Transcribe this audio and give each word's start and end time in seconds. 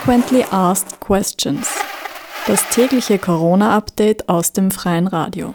Frequently 0.00 0.44
Asked 0.50 0.98
Questions. 0.98 1.68
Das 2.46 2.66
tägliche 2.70 3.18
Corona-Update 3.18 4.30
aus 4.30 4.54
dem 4.54 4.70
freien 4.70 5.06
Radio. 5.06 5.54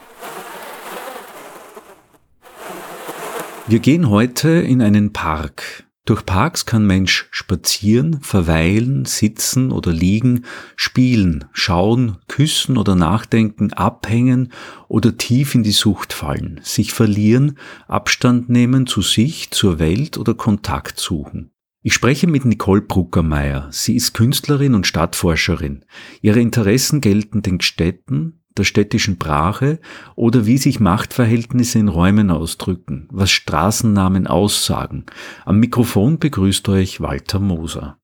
Wir 3.65 3.79
gehen 3.79 4.07
heute 4.07 4.49
in 4.49 4.83
einen 4.83 5.13
Park. 5.13 5.85
Durch 6.05 6.27
Parks 6.27 6.67
kann 6.67 6.85
Mensch 6.85 7.27
spazieren, 7.31 8.21
verweilen, 8.21 9.05
sitzen 9.05 9.71
oder 9.71 9.91
liegen, 9.91 10.45
spielen, 10.75 11.45
schauen, 11.51 12.17
küssen 12.27 12.77
oder 12.77 12.93
nachdenken, 12.93 13.73
abhängen 13.73 14.51
oder 14.87 15.17
tief 15.17 15.55
in 15.55 15.63
die 15.63 15.71
Sucht 15.71 16.13
fallen, 16.13 16.61
sich 16.63 16.93
verlieren, 16.93 17.57
Abstand 17.87 18.49
nehmen 18.49 18.85
zu 18.85 19.01
sich, 19.01 19.49
zur 19.49 19.79
Welt 19.79 20.19
oder 20.19 20.35
Kontakt 20.35 20.99
suchen. 20.99 21.49
Ich 21.87 21.93
spreche 21.93 22.25
mit 22.25 22.45
Nicole 22.45 22.81
Bruckermeier. 22.81 23.67
Sie 23.69 23.95
ist 23.95 24.15
Künstlerin 24.15 24.73
und 24.73 24.87
Stadtforscherin. 24.87 25.85
Ihre 26.19 26.39
Interessen 26.39 26.99
gelten 26.99 27.43
den 27.43 27.61
Städten, 27.61 28.41
der 28.57 28.63
städtischen 28.63 29.17
Brache 29.17 29.79
oder 30.15 30.47
wie 30.47 30.57
sich 30.57 30.79
Machtverhältnisse 30.79 31.77
in 31.77 31.87
Räumen 31.87 32.31
ausdrücken, 32.31 33.07
was 33.11 33.29
Straßennamen 33.29 34.25
aussagen. 34.25 35.05
Am 35.45 35.59
Mikrofon 35.59 36.17
begrüßt 36.17 36.67
euch 36.69 37.01
Walter 37.01 37.39
Moser. 37.39 37.99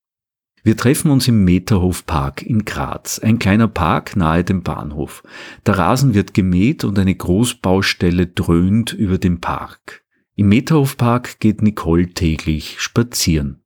Wir 0.61 0.77
treffen 0.77 1.09
uns 1.09 1.27
im 1.27 1.43
Meterhof 1.43 2.05
Park 2.05 2.43
in 2.43 2.65
Graz, 2.65 3.17
ein 3.17 3.39
kleiner 3.39 3.67
Park 3.67 4.15
nahe 4.15 4.43
dem 4.43 4.61
Bahnhof. 4.61 5.23
Der 5.65 5.79
Rasen 5.79 6.13
wird 6.13 6.35
gemäht 6.35 6.83
und 6.83 6.99
eine 6.99 7.15
Großbaustelle 7.15 8.27
dröhnt 8.27 8.93
über 8.93 9.17
dem 9.17 9.41
Park. 9.41 10.03
Im 10.35 10.49
Meterhof 10.49 10.97
Park 10.97 11.39
geht 11.39 11.63
Nicole 11.63 12.13
täglich 12.13 12.79
spazieren. 12.79 13.60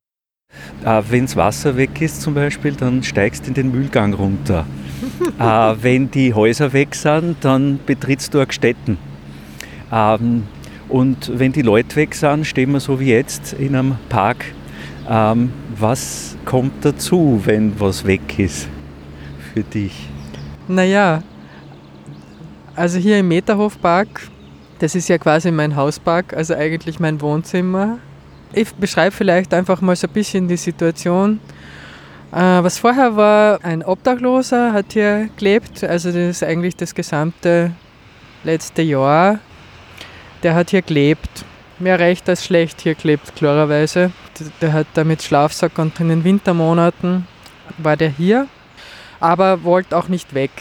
Äh, 0.84 1.02
Wenns 1.10 1.36
Wasser 1.36 1.78
weg 1.78 2.02
ist 2.02 2.22
zum 2.22 2.34
Beispiel, 2.34 2.74
dann 2.74 3.04
steigst 3.04 3.46
du 3.46 3.48
in 3.50 3.54
den 3.54 3.72
Mühlgang 3.72 4.14
runter. 4.14 4.66
äh, 5.40 5.76
wenn 5.82 6.12
die 6.12 6.34
Häuser 6.34 6.74
weg 6.74 6.96
sind, 6.96 7.38
dann 7.42 7.80
betrittst 7.86 8.34
du 8.34 8.46
Städten. 8.50 8.98
Ähm, 9.92 10.44
und 10.88 11.32
wenn 11.40 11.52
die 11.52 11.62
Leute 11.62 11.96
weg 11.96 12.14
sind, 12.14 12.46
stehen 12.46 12.72
wir 12.72 12.80
so 12.80 13.00
wie 13.00 13.10
jetzt 13.10 13.54
in 13.54 13.76
einem 13.76 13.96
Park. 14.10 14.46
Ähm, 15.10 15.52
was 15.78 16.38
kommt 16.46 16.86
dazu, 16.86 17.42
wenn 17.44 17.80
was 17.80 18.06
weg 18.06 18.40
ist 18.40 18.68
für 19.54 19.64
dich? 19.64 20.10
Naja, 20.68 21.22
also 22.76 22.98
hier 23.00 23.20
im 23.20 23.28
Meterhofpark, 23.28 24.08
das 24.80 24.96
ist 24.96 25.08
ja 25.08 25.18
quasi 25.18 25.52
mein 25.52 25.76
Hauspark, 25.76 26.34
also 26.34 26.56
eigentlich 26.56 27.00
mein 27.00 27.22
Wohnzimmer. 27.22 28.00
Ich 28.54 28.74
beschreibe 28.74 29.16
vielleicht 29.16 29.54
einfach 29.54 29.82
mal 29.82 29.96
so 29.96 30.08
ein 30.08 30.14
bisschen 30.14 30.48
die 30.48 30.58
Situation. 30.58 31.40
Äh, 32.32 32.38
was 32.38 32.78
vorher 32.78 33.16
war, 33.16 33.60
ein 33.64 33.84
Obdachloser 33.84 34.74
hat 34.74 34.94
hier 34.94 35.30
gelebt, 35.38 35.84
also 35.84 36.10
das 36.10 36.18
ist 36.18 36.44
eigentlich 36.44 36.76
das 36.76 36.94
gesamte 36.94 37.72
letzte 38.44 38.82
Jahr. 38.82 39.40
Der 40.44 40.56
hat 40.56 40.70
hier 40.70 40.82
gelebt. 40.82 41.46
Mehr 41.80 42.00
recht 42.00 42.30
als 42.30 42.46
schlecht 42.46 42.82
hier 42.82 42.96
gelebt, 42.96 43.36
klarerweise. 43.36 44.12
Der 44.62 44.74
hat 44.74 44.88
da 44.94 45.04
mit 45.04 45.22
Schlafsack 45.24 45.78
und 45.78 46.00
in 46.00 46.10
den 46.10 46.24
Wintermonaten 46.24 47.28
war 47.78 47.98
der 47.98 48.10
hier, 48.10 48.48
aber 49.20 49.64
wollte 49.64 49.98
auch 49.98 50.08
nicht 50.08 50.34
weg. 50.34 50.52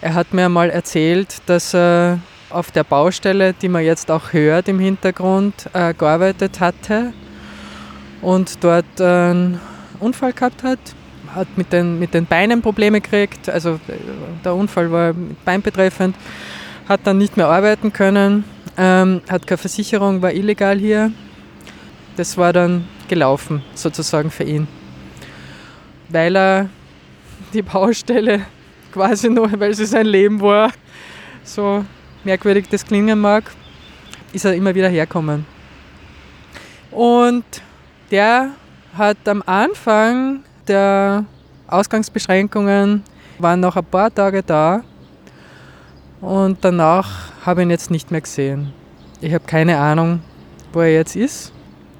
Er 0.00 0.14
hat 0.14 0.32
mir 0.32 0.48
mal 0.48 0.70
erzählt, 0.70 1.42
dass 1.46 1.74
er 1.74 2.18
auf 2.52 2.70
der 2.70 2.84
Baustelle, 2.84 3.52
die 3.54 3.68
man 3.68 3.84
jetzt 3.84 4.10
auch 4.10 4.32
hört 4.32 4.68
im 4.68 4.78
Hintergrund, 4.78 5.68
äh, 5.72 5.94
gearbeitet 5.94 6.60
hatte 6.60 7.12
und 8.20 8.62
dort 8.62 9.00
einen 9.00 9.60
Unfall 10.00 10.32
gehabt 10.32 10.62
hat. 10.62 10.78
Hat 11.34 11.48
mit 11.56 11.72
den, 11.72 11.98
mit 11.98 12.12
den 12.12 12.26
Beinen 12.26 12.60
Probleme 12.60 13.00
gekriegt, 13.00 13.48
also 13.48 13.80
äh, 13.88 13.94
der 14.44 14.54
Unfall 14.54 14.92
war 14.92 15.14
beinbetreffend, 15.44 16.14
hat 16.88 17.00
dann 17.04 17.16
nicht 17.16 17.36
mehr 17.38 17.48
arbeiten 17.48 17.92
können, 17.92 18.44
ähm, 18.76 19.22
hat 19.30 19.46
keine 19.46 19.58
Versicherung, 19.58 20.20
war 20.20 20.32
illegal 20.32 20.78
hier. 20.78 21.10
Das 22.16 22.36
war 22.36 22.52
dann 22.52 22.86
gelaufen, 23.08 23.62
sozusagen 23.74 24.30
für 24.30 24.44
ihn. 24.44 24.68
Weil 26.10 26.36
er 26.36 26.68
die 27.54 27.62
Baustelle 27.62 28.42
quasi 28.92 29.30
nur, 29.30 29.50
weil 29.58 29.72
sie 29.72 29.86
sein 29.86 30.06
Leben 30.06 30.40
war, 30.40 30.70
so 31.44 31.84
merkwürdig 32.24 32.68
das 32.68 32.84
klingen 32.84 33.20
mag, 33.20 33.44
ist 34.32 34.44
er 34.44 34.54
immer 34.54 34.74
wieder 34.74 34.88
herkommen. 34.88 35.46
Und 36.90 37.44
der 38.10 38.50
hat 38.96 39.16
am 39.26 39.42
Anfang 39.46 40.44
der 40.68 41.24
Ausgangsbeschränkungen 41.66 43.02
waren 43.38 43.60
noch 43.60 43.76
ein 43.76 43.84
paar 43.84 44.14
Tage 44.14 44.42
da 44.42 44.82
und 46.20 46.58
danach 46.60 47.32
habe 47.44 47.62
ich 47.62 47.66
ihn 47.66 47.70
jetzt 47.70 47.90
nicht 47.90 48.10
mehr 48.10 48.20
gesehen. 48.20 48.72
Ich 49.20 49.32
habe 49.32 49.44
keine 49.44 49.78
Ahnung, 49.78 50.20
wo 50.72 50.80
er 50.80 50.92
jetzt 50.92 51.16
ist. 51.16 51.52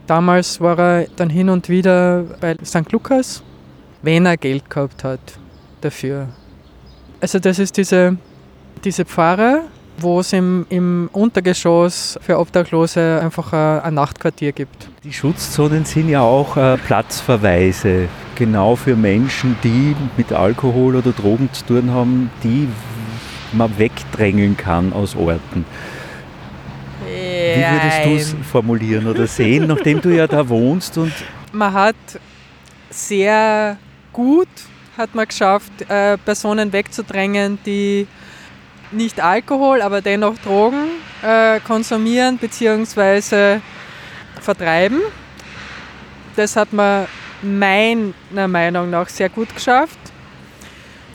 Damals 0.06 0.60
war 0.60 0.78
er 0.78 1.06
dann 1.16 1.30
hin 1.30 1.48
und 1.48 1.68
wieder 1.68 2.24
bei 2.40 2.56
St. 2.64 2.90
Lukas, 2.92 3.42
wenn 4.02 4.26
er 4.26 4.36
Geld 4.36 4.68
gehabt 4.68 5.04
hat 5.04 5.20
dafür. 5.80 6.28
Also 7.20 7.38
das 7.38 7.58
ist 7.58 7.76
diese, 7.76 8.16
diese 8.84 9.04
Pfarre, 9.04 9.62
wo 9.98 10.20
es 10.20 10.32
im, 10.32 10.66
im 10.68 11.08
Untergeschoss 11.12 12.18
für 12.22 12.38
Obdachlose 12.38 13.20
einfach 13.22 13.52
ein, 13.52 13.80
ein 13.80 13.94
Nachtquartier 13.94 14.52
gibt. 14.52 14.88
Die 15.04 15.12
Schutzzonen 15.12 15.84
sind 15.84 16.08
ja 16.08 16.22
auch 16.22 16.56
äh, 16.56 16.76
Platzverweise, 16.78 18.08
genau 18.34 18.76
für 18.76 18.96
Menschen, 18.96 19.56
die 19.62 19.94
mit 20.16 20.32
Alkohol 20.32 20.96
oder 20.96 21.12
Drogen 21.12 21.48
zu 21.52 21.64
tun 21.66 21.90
haben, 21.90 22.30
die 22.42 22.68
man 23.52 23.78
wegdrängeln 23.78 24.56
kann 24.56 24.92
aus 24.92 25.14
Orten. 25.14 25.64
Wie 27.04 27.60
würdest 27.60 28.04
du 28.04 28.40
es 28.40 28.46
formulieren 28.48 29.06
oder 29.06 29.26
sehen, 29.26 29.66
nachdem 29.66 30.00
du 30.00 30.08
ja 30.08 30.26
da 30.26 30.48
wohnst? 30.48 30.96
Und 30.96 31.12
man 31.52 31.72
hat 31.72 31.96
sehr 32.90 33.76
gut 34.12 34.48
hat 34.96 35.14
man 35.14 35.26
geschafft, 35.26 35.72
äh, 35.88 36.18
Personen 36.18 36.72
wegzudrängen, 36.72 37.58
die 37.64 38.06
nicht 38.92 39.20
Alkohol, 39.20 39.82
aber 39.82 40.00
dennoch 40.00 40.38
Drogen 40.38 40.88
äh, 41.22 41.60
konsumieren 41.60 42.38
bzw. 42.38 43.60
vertreiben. 44.40 45.00
Das 46.36 46.56
hat 46.56 46.72
man 46.72 47.06
meiner 47.42 48.48
Meinung 48.48 48.90
nach 48.90 49.08
sehr 49.08 49.28
gut 49.28 49.54
geschafft. 49.54 49.98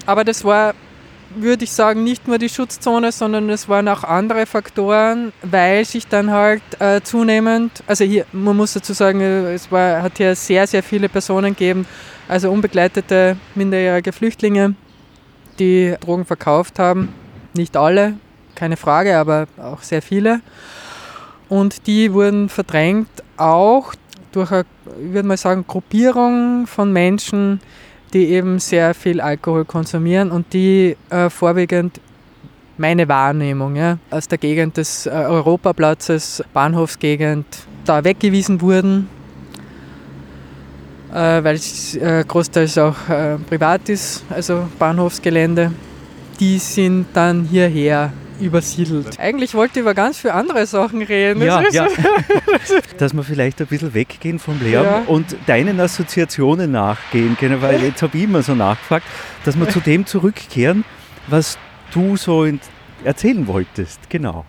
Aber 0.05 0.23
das 0.23 0.43
war, 0.43 0.73
würde 1.35 1.63
ich 1.63 1.71
sagen, 1.71 2.03
nicht 2.03 2.27
nur 2.27 2.37
die 2.37 2.49
Schutzzone, 2.49 3.11
sondern 3.11 3.49
es 3.49 3.67
waren 3.67 3.87
auch 3.87 4.03
andere 4.03 4.45
Faktoren, 4.45 5.33
weil 5.41 5.83
sich 5.85 6.07
dann 6.07 6.31
halt 6.31 6.61
äh, 6.79 7.01
zunehmend, 7.01 7.83
also 7.87 8.03
hier, 8.03 8.25
man 8.31 8.55
muss 8.55 8.73
dazu 8.73 8.93
sagen, 8.93 9.21
es 9.21 9.71
war, 9.71 10.01
hat 10.01 10.17
hier 10.17 10.35
sehr, 10.35 10.67
sehr 10.67 10.83
viele 10.83 11.09
Personen 11.09 11.53
gegeben, 11.53 11.85
also 12.27 12.51
unbegleitete 12.51 13.37
minderjährige 13.55 14.13
Flüchtlinge, 14.13 14.75
die 15.59 15.95
Drogen 15.99 16.25
verkauft 16.25 16.79
haben 16.79 17.13
nicht 17.57 17.75
alle, 17.75 18.13
keine 18.55 18.77
Frage, 18.77 19.17
aber 19.17 19.47
auch 19.57 19.81
sehr 19.81 20.01
viele. 20.01 20.41
Und 21.49 21.87
die 21.87 22.11
wurden 22.13 22.49
verdrängt 22.49 23.09
auch 23.37 23.93
durch 24.31 24.51
eine, 24.51 24.65
ich 25.01 25.13
würde 25.13 25.27
mal 25.27 25.37
sagen, 25.37 25.65
Gruppierung 25.67 26.67
von 26.67 26.91
Menschen, 26.91 27.59
die 28.13 28.27
eben 28.27 28.59
sehr 28.59 28.93
viel 28.93 29.21
Alkohol 29.21 29.65
konsumieren 29.65 30.31
und 30.31 30.53
die 30.53 30.95
äh, 31.09 31.29
vorwiegend 31.29 31.99
meine 32.77 33.07
Wahrnehmung 33.07 33.75
ja, 33.75 33.97
aus 34.11 34.27
der 34.27 34.37
Gegend 34.37 34.77
des 34.77 35.05
äh, 35.05 35.09
Europaplatzes, 35.09 36.43
Bahnhofsgegend, 36.53 37.45
da 37.85 38.03
weggewiesen 38.03 38.61
wurden, 38.61 39.09
äh, 41.11 41.43
weil 41.43 41.55
es 41.55 41.95
äh, 41.95 42.23
großteils 42.27 42.77
auch 42.77 43.09
äh, 43.09 43.37
privat 43.49 43.89
ist, 43.89 44.23
also 44.29 44.67
Bahnhofsgelände 44.77 45.71
die 46.39 46.59
sind 46.59 47.07
dann 47.13 47.45
hierher 47.45 48.11
übersiedelt. 48.39 49.19
Eigentlich 49.19 49.53
wollte 49.55 49.79
ich 49.79 49.81
über 49.81 49.93
ganz 49.93 50.19
viele 50.19 50.33
andere 50.33 50.65
Sachen 50.65 51.01
reden. 51.01 51.41
Ja, 51.41 51.63
ja. 51.71 51.87
Dass 52.97 53.13
wir 53.13 53.23
vielleicht 53.23 53.59
ein 53.61 53.67
bisschen 53.67 53.93
weggehen 53.93 54.39
vom 54.39 54.59
Lärm 54.61 54.85
ja. 54.85 55.03
und 55.07 55.35
deinen 55.47 55.79
Assoziationen 55.79 56.71
nachgehen 56.71 57.35
können, 57.37 57.61
weil 57.61 57.81
jetzt 57.83 58.01
habe 58.01 58.17
ich 58.17 58.23
immer 58.23 58.43
so 58.43 58.55
nachgefragt, 58.55 59.05
dass 59.45 59.57
wir 59.57 59.67
zu 59.69 59.79
dem 59.79 60.05
zurückkehren, 60.05 60.83
was 61.27 61.57
du 61.91 62.15
so 62.15 62.47
erzählen 63.03 63.47
wolltest. 63.47 64.09
Genau. 64.09 64.45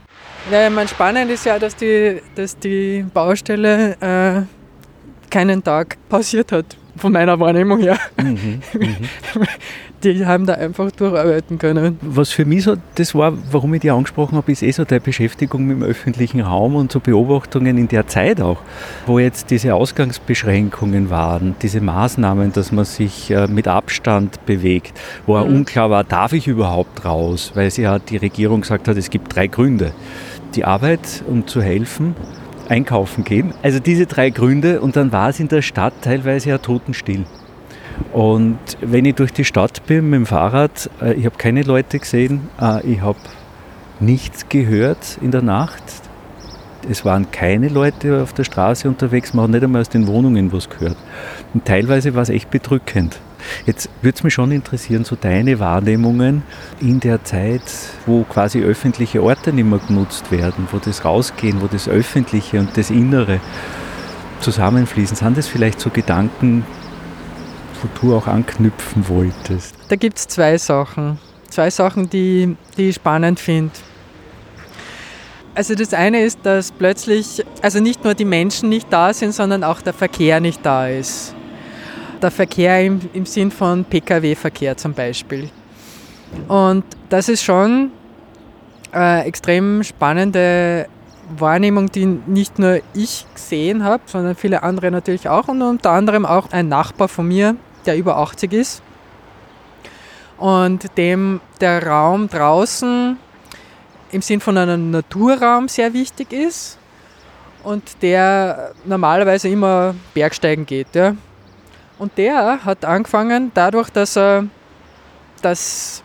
Ja, 0.51 0.67
ich 0.69 0.73
meine, 0.73 0.89
spannend 0.89 1.31
ist 1.31 1.45
ja, 1.45 1.59
dass 1.59 1.77
die, 1.77 2.21
dass 2.35 2.59
die 2.59 3.05
Baustelle 3.13 3.97
äh, 4.01 5.31
keinen 5.31 5.63
Tag 5.63 5.99
pausiert 6.09 6.53
hat, 6.53 6.77
von 6.97 7.13
meiner 7.13 7.39
Wahrnehmung 7.39 7.81
her. 7.81 7.99
Mhm, 8.17 8.61
mhm. 8.73 8.97
die 10.05 10.25
haben 10.25 10.47
da 10.47 10.55
einfach 10.55 10.91
durcharbeiten 10.91 11.59
können. 11.59 11.99
Was 12.03 12.31
für 12.31 12.45
mich 12.45 12.65
so 12.65 12.77
das 12.95 13.15
war, 13.15 13.33
warum 13.51 13.75
ich 13.75 13.81
die 13.81 13.91
angesprochen 13.91 14.37
habe, 14.37 14.53
ist 14.53 14.63
eh 14.63 14.71
so 14.71 14.85
der 14.85 15.01
Beschäftigung 15.01 15.67
mit 15.67 15.79
dem 15.79 15.83
öffentlichen 15.83 16.41
Raum 16.41 16.77
und 16.77 16.93
so 16.93 17.01
Beobachtungen 17.01 17.79
in 17.79 17.89
der 17.89 18.07
Zeit 18.07 18.41
auch, 18.41 18.59
wo 19.07 19.19
jetzt 19.19 19.51
diese 19.51 19.75
Ausgangsbeschränkungen 19.75 21.11
waren, 21.11 21.55
diese 21.63 21.81
Maßnahmen, 21.81 22.53
dass 22.53 22.73
man 22.73 22.85
sich 22.85 23.31
äh, 23.31 23.47
mit 23.47 23.69
Abstand 23.69 24.45
bewegt, 24.47 24.99
wo 25.27 25.37
mhm. 25.39 25.57
unklar 25.57 25.91
war, 25.91 26.05
darf 26.05 26.33
ich 26.33 26.47
überhaupt 26.47 27.05
raus, 27.05 27.53
weil 27.55 27.71
sie 27.71 27.83
ja 27.83 27.99
die 27.99 28.17
Regierung 28.17 28.61
gesagt 28.63 28.89
hat, 28.89 28.97
es 28.97 29.11
gibt 29.11 29.35
drei 29.35 29.47
Gründe. 29.47 29.93
Die 30.55 30.65
Arbeit, 30.65 31.23
um 31.27 31.47
zu 31.47 31.61
helfen, 31.61 32.15
einkaufen 32.69 33.25
gehen. 33.25 33.53
Also 33.63 33.81
diese 33.81 34.07
drei 34.07 34.31
Gründe 34.31 34.81
und 34.81 34.97
dann 34.97 35.13
war 35.13 35.31
es 35.31 35.41
in 35.41 35.49
der 35.49 35.63
Stadt 35.63 35.95
teilweise 36.03 36.51
ja 36.51 36.59
totenstill. 36.59 37.25
Und 38.13 38.59
wenn 38.81 39.05
ich 39.05 39.15
durch 39.15 39.33
die 39.33 39.45
Stadt 39.45 39.87
bin 39.87 40.11
mit 40.11 40.19
dem 40.19 40.27
Fahrrad, 40.27 40.91
äh, 41.01 41.15
ich 41.15 41.27
habe 41.27 41.37
keine 41.37 41.63
Leute 41.63 41.99
gesehen, 41.99 42.49
äh, 42.61 42.87
ich 42.87 43.01
habe 43.01 43.19
nichts 44.01 44.49
gehört 44.49 45.19
in 45.21 45.31
der 45.31 45.43
Nacht. 45.43 45.83
Es 46.89 47.05
waren 47.05 47.31
keine 47.31 47.69
Leute 47.69 48.23
auf 48.23 48.33
der 48.33 48.45
Straße 48.45 48.89
unterwegs, 48.89 49.35
man 49.35 49.45
hat 49.45 49.51
nicht 49.51 49.65
einmal 49.65 49.81
aus 49.83 49.89
den 49.89 50.07
Wohnungen 50.07 50.53
was 50.53 50.71
gehört. 50.71 50.97
Und 51.53 51.65
teilweise 51.65 52.15
war 52.15 52.23
es 52.23 52.29
echt 52.29 52.51
bedrückend. 52.51 53.19
Jetzt 53.67 53.89
würde 54.03 54.17
es 54.17 54.25
mich 54.25 54.35
schon 54.35 54.53
interessieren, 54.53 55.05
so 55.05 55.17
deine 55.17 55.59
Wahrnehmungen 55.59 56.43
in 56.81 57.01
der 57.01 57.25
Zeit, 57.25 57.63
wo 58.07 58.25
quasi 58.25 58.63
öffentliche 58.63 59.23
Orte 59.23 59.53
nicht 59.53 59.69
mehr 59.69 59.81
genutzt 59.87 60.31
werden, 60.31 60.69
wo 60.71 60.79
das 60.79 61.05
Rausgehen, 61.05 61.61
wo 61.61 61.67
das 61.67 61.89
Öffentliche 61.89 62.59
und 62.59 62.77
das 62.77 62.91
Innere 62.91 63.41
zusammenfließen. 64.41 65.17
Sind 65.17 65.37
das 65.37 65.49
vielleicht 65.49 65.81
so 65.81 65.91
Gedanken, 65.91 66.65
wo 67.83 67.89
du 68.01 68.17
auch 68.17 68.27
anknüpfen 68.27 69.09
wolltest? 69.09 69.75
Da 69.89 69.97
gibt 69.97 70.19
es 70.19 70.29
zwei 70.29 70.59
Sachen. 70.59 71.19
Zwei 71.49 71.71
Sachen, 71.71 72.11
die, 72.11 72.57
die 72.77 72.91
ich 72.91 72.97
spannend 72.97 73.41
finde. 73.41 73.73
Also 75.55 75.75
das 75.75 75.93
eine 75.93 76.23
ist, 76.23 76.41
dass 76.45 76.71
plötzlich, 76.71 77.45
also 77.63 77.81
nicht 77.81 78.05
nur 78.05 78.15
die 78.15 78.25
Menschen 78.25 78.69
nicht 78.69 78.93
da 78.93 79.13
sind, 79.13 79.35
sondern 79.35 79.65
auch 79.65 79.81
der 79.81 79.93
Verkehr 79.93 80.41
nicht 80.41 80.65
da 80.65 80.89
ist. 80.89 81.35
Der 82.23 82.31
Verkehr 82.31 82.85
im, 82.85 83.01
im 83.13 83.27
Sinn 83.27 83.51
von 83.51 83.85
Pkw-Verkehr 83.85 84.77
zum 84.77 84.93
Beispiel. 84.93 85.51
Und 86.47 86.85
das 87.09 87.29
ist 87.29 87.43
schon 87.43 87.91
eine 88.93 89.25
extrem 89.25 89.83
spannende 89.83 90.87
Wahrnehmung, 91.37 91.91
die 91.91 92.07
nicht 92.07 92.59
nur 92.59 92.81
ich 92.95 93.27
gesehen 93.35 93.85
habe, 93.85 94.03
sondern 94.07 94.35
viele 94.35 94.63
andere 94.63 94.91
natürlich 94.91 95.29
auch 95.29 95.49
und 95.49 95.61
unter 95.63 95.91
anderem 95.91 96.25
auch 96.25 96.51
ein 96.53 96.69
Nachbar 96.69 97.09
von 97.09 97.29
mir, 97.29 97.57
der 97.89 97.97
über 97.97 98.17
80 98.19 98.53
ist 98.53 98.83
und 100.37 100.97
dem 100.97 101.41
der 101.61 101.85
Raum 101.85 102.29
draußen 102.29 103.19
im 104.13 104.23
Sinn 104.23 104.41
von 104.41 104.57
einem 104.57 104.91
Naturraum 104.91 105.69
sehr 105.69 105.93
wichtig 105.93 106.33
ist 106.33 106.79
und 107.65 108.03
der 108.03 108.73
normalerweise 108.85 109.49
immer 109.49 109.95
Bergsteigen 110.15 110.65
geht. 110.65 110.95
Ja. 110.95 111.17
Und 111.99 112.17
der 112.17 112.65
hat 112.65 112.85
angefangen, 112.85 113.51
dadurch, 113.55 113.91
dass 113.91 114.17
er 114.17 114.45
dass 115.43 116.03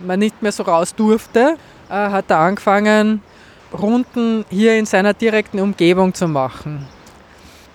man 0.00 0.18
nicht 0.18 0.42
mehr 0.42 0.52
so 0.52 0.64
raus 0.64 0.94
durfte, 0.94 1.56
äh, 1.88 1.92
hat 1.92 2.30
er 2.30 2.38
angefangen, 2.38 3.22
Runden 3.72 4.44
hier 4.50 4.76
in 4.76 4.86
seiner 4.86 5.14
direkten 5.14 5.60
Umgebung 5.60 6.12
zu 6.12 6.28
machen. 6.28 6.86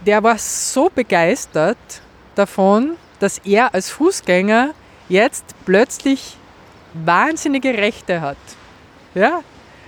Der 0.06 0.22
war 0.22 0.38
so 0.38 0.90
begeistert 0.94 1.78
davon, 2.36 2.98
dass 3.20 3.40
er 3.40 3.74
als 3.74 3.90
Fußgänger 3.90 4.74
jetzt 5.10 5.46
plötzlich 5.66 6.38
wahnsinnige 6.94 7.78
Rechte 7.78 8.22
hat. 8.22 8.38
Ja? 9.14 9.42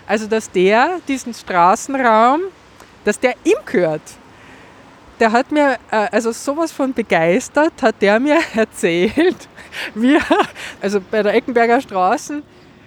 Also, 0.08 0.28
dass 0.28 0.50
der 0.52 1.00
diesen 1.08 1.34
Straßenraum, 1.34 2.42
dass 3.06 3.20
der 3.20 3.36
ihm 3.44 3.58
gehört. 3.66 4.02
Der 5.20 5.32
hat 5.32 5.52
mir, 5.52 5.78
äh, 5.92 6.08
also 6.12 6.32
sowas 6.32 6.72
von 6.72 6.94
begeistert, 6.94 7.74
hat 7.82 8.02
der 8.02 8.20
mir 8.20 8.40
erzählt, 8.56 9.48
wie 9.94 10.16
er, 10.16 10.48
also 10.82 11.00
bei 11.02 11.22
der 11.22 11.34
Eckenberger 11.34 11.82
Straßen, 11.82 12.42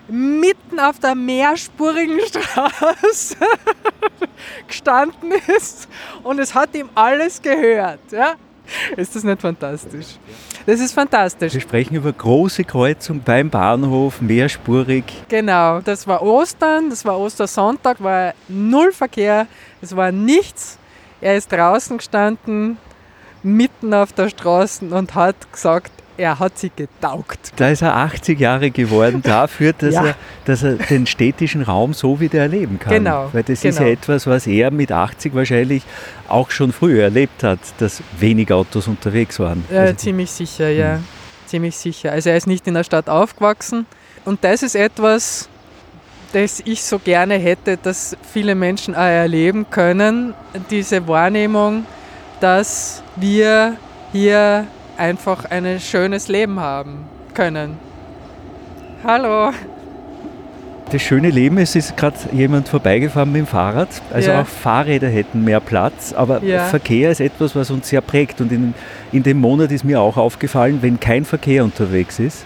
mitten 0.08 0.80
auf 0.80 0.98
der 0.98 1.14
mehrspurigen 1.14 2.20
Straße 2.20 3.36
gestanden 4.66 5.32
ist 5.56 5.88
und 6.22 6.38
es 6.38 6.54
hat 6.54 6.74
ihm 6.74 6.88
alles 6.94 7.40
gehört. 7.40 8.00
Ja? 8.10 8.34
Ist 8.96 9.14
das 9.16 9.24
nicht 9.24 9.40
fantastisch? 9.40 10.06
Das 10.66 10.80
ist 10.80 10.92
fantastisch. 10.92 11.54
Wir 11.54 11.60
sprechen 11.60 11.96
über 11.96 12.12
große 12.12 12.64
Kreuzung 12.64 13.20
beim 13.20 13.50
Bahnhof, 13.50 14.20
mehrspurig. 14.20 15.04
Genau, 15.28 15.80
das 15.80 16.06
war 16.06 16.22
Ostern, 16.22 16.90
das 16.90 17.04
war 17.04 17.18
Ostersonntag, 17.18 18.02
war 18.02 18.34
null 18.48 18.92
Verkehr, 18.92 19.46
es 19.80 19.94
war 19.96 20.12
nichts. 20.12 20.78
Er 21.20 21.36
ist 21.36 21.52
draußen 21.52 21.98
gestanden, 21.98 22.78
mitten 23.42 23.92
auf 23.94 24.12
der 24.12 24.28
Straße 24.28 24.84
und 24.84 25.14
hat 25.14 25.52
gesagt, 25.52 25.92
er 26.22 26.38
hat 26.38 26.58
sie 26.58 26.70
getaugt. 26.74 27.52
Da 27.56 27.68
ist 27.68 27.82
er 27.82 27.96
80 27.96 28.38
Jahre 28.38 28.70
geworden 28.70 29.22
dafür, 29.22 29.72
dass, 29.78 29.94
ja. 29.94 30.06
er, 30.06 30.14
dass 30.44 30.62
er 30.62 30.74
den 30.74 31.06
städtischen 31.06 31.62
Raum 31.62 31.92
so 31.94 32.20
wieder 32.20 32.40
erleben 32.40 32.78
kann. 32.78 32.92
Genau. 32.92 33.28
Weil 33.32 33.42
das 33.42 33.60
genau. 33.60 33.70
ist 33.70 33.78
ja 33.78 33.84
genau. 33.84 33.92
etwas, 33.92 34.26
was 34.26 34.46
er 34.46 34.70
mit 34.70 34.92
80 34.92 35.34
wahrscheinlich 35.34 35.82
auch 36.28 36.50
schon 36.50 36.72
früher 36.72 37.04
erlebt 37.04 37.42
hat, 37.42 37.58
dass 37.78 38.02
wenig 38.18 38.52
Autos 38.52 38.86
unterwegs 38.88 39.38
waren. 39.40 39.64
Ja, 39.70 39.80
also 39.80 39.94
ziemlich 39.94 40.30
sicher, 40.30 40.68
ja. 40.68 40.94
Hm. 40.94 41.04
Ziemlich 41.46 41.76
sicher. 41.76 42.12
Also 42.12 42.30
er 42.30 42.36
ist 42.36 42.46
nicht 42.46 42.66
in 42.66 42.74
der 42.74 42.84
Stadt 42.84 43.08
aufgewachsen. 43.08 43.86
Und 44.24 44.42
das 44.44 44.62
ist 44.62 44.76
etwas, 44.76 45.48
das 46.32 46.62
ich 46.64 46.82
so 46.82 46.98
gerne 46.98 47.34
hätte, 47.34 47.76
dass 47.76 48.16
viele 48.32 48.54
Menschen 48.54 48.94
auch 48.94 49.00
erleben 49.00 49.66
können. 49.70 50.34
Diese 50.70 51.06
Wahrnehmung, 51.08 51.84
dass 52.40 53.02
wir 53.16 53.76
hier 54.12 54.66
einfach 55.02 55.46
ein 55.46 55.80
schönes 55.80 56.28
Leben 56.28 56.60
haben 56.60 57.04
können. 57.34 57.76
Hallo. 59.02 59.52
Das 60.92 61.02
schöne 61.02 61.30
Leben 61.30 61.58
ist, 61.58 61.74
ist 61.74 61.96
gerade 61.96 62.16
jemand 62.32 62.68
vorbeigefahren 62.68 63.32
mit 63.32 63.40
dem 63.40 63.46
Fahrrad. 63.46 63.88
Also 64.12 64.30
ja. 64.30 64.42
auch 64.42 64.46
Fahrräder 64.46 65.08
hätten 65.08 65.42
mehr 65.42 65.58
Platz, 65.58 66.12
aber 66.12 66.42
ja. 66.44 66.66
Verkehr 66.66 67.10
ist 67.10 67.20
etwas, 67.20 67.56
was 67.56 67.70
uns 67.70 67.88
sehr 67.88 68.00
prägt. 68.00 68.40
Und 68.40 68.52
in, 68.52 68.74
in 69.10 69.24
dem 69.24 69.40
Monat 69.40 69.72
ist 69.72 69.84
mir 69.84 70.00
auch 70.00 70.16
aufgefallen, 70.16 70.78
wenn 70.82 71.00
kein 71.00 71.24
Verkehr 71.24 71.64
unterwegs 71.64 72.20
ist, 72.20 72.44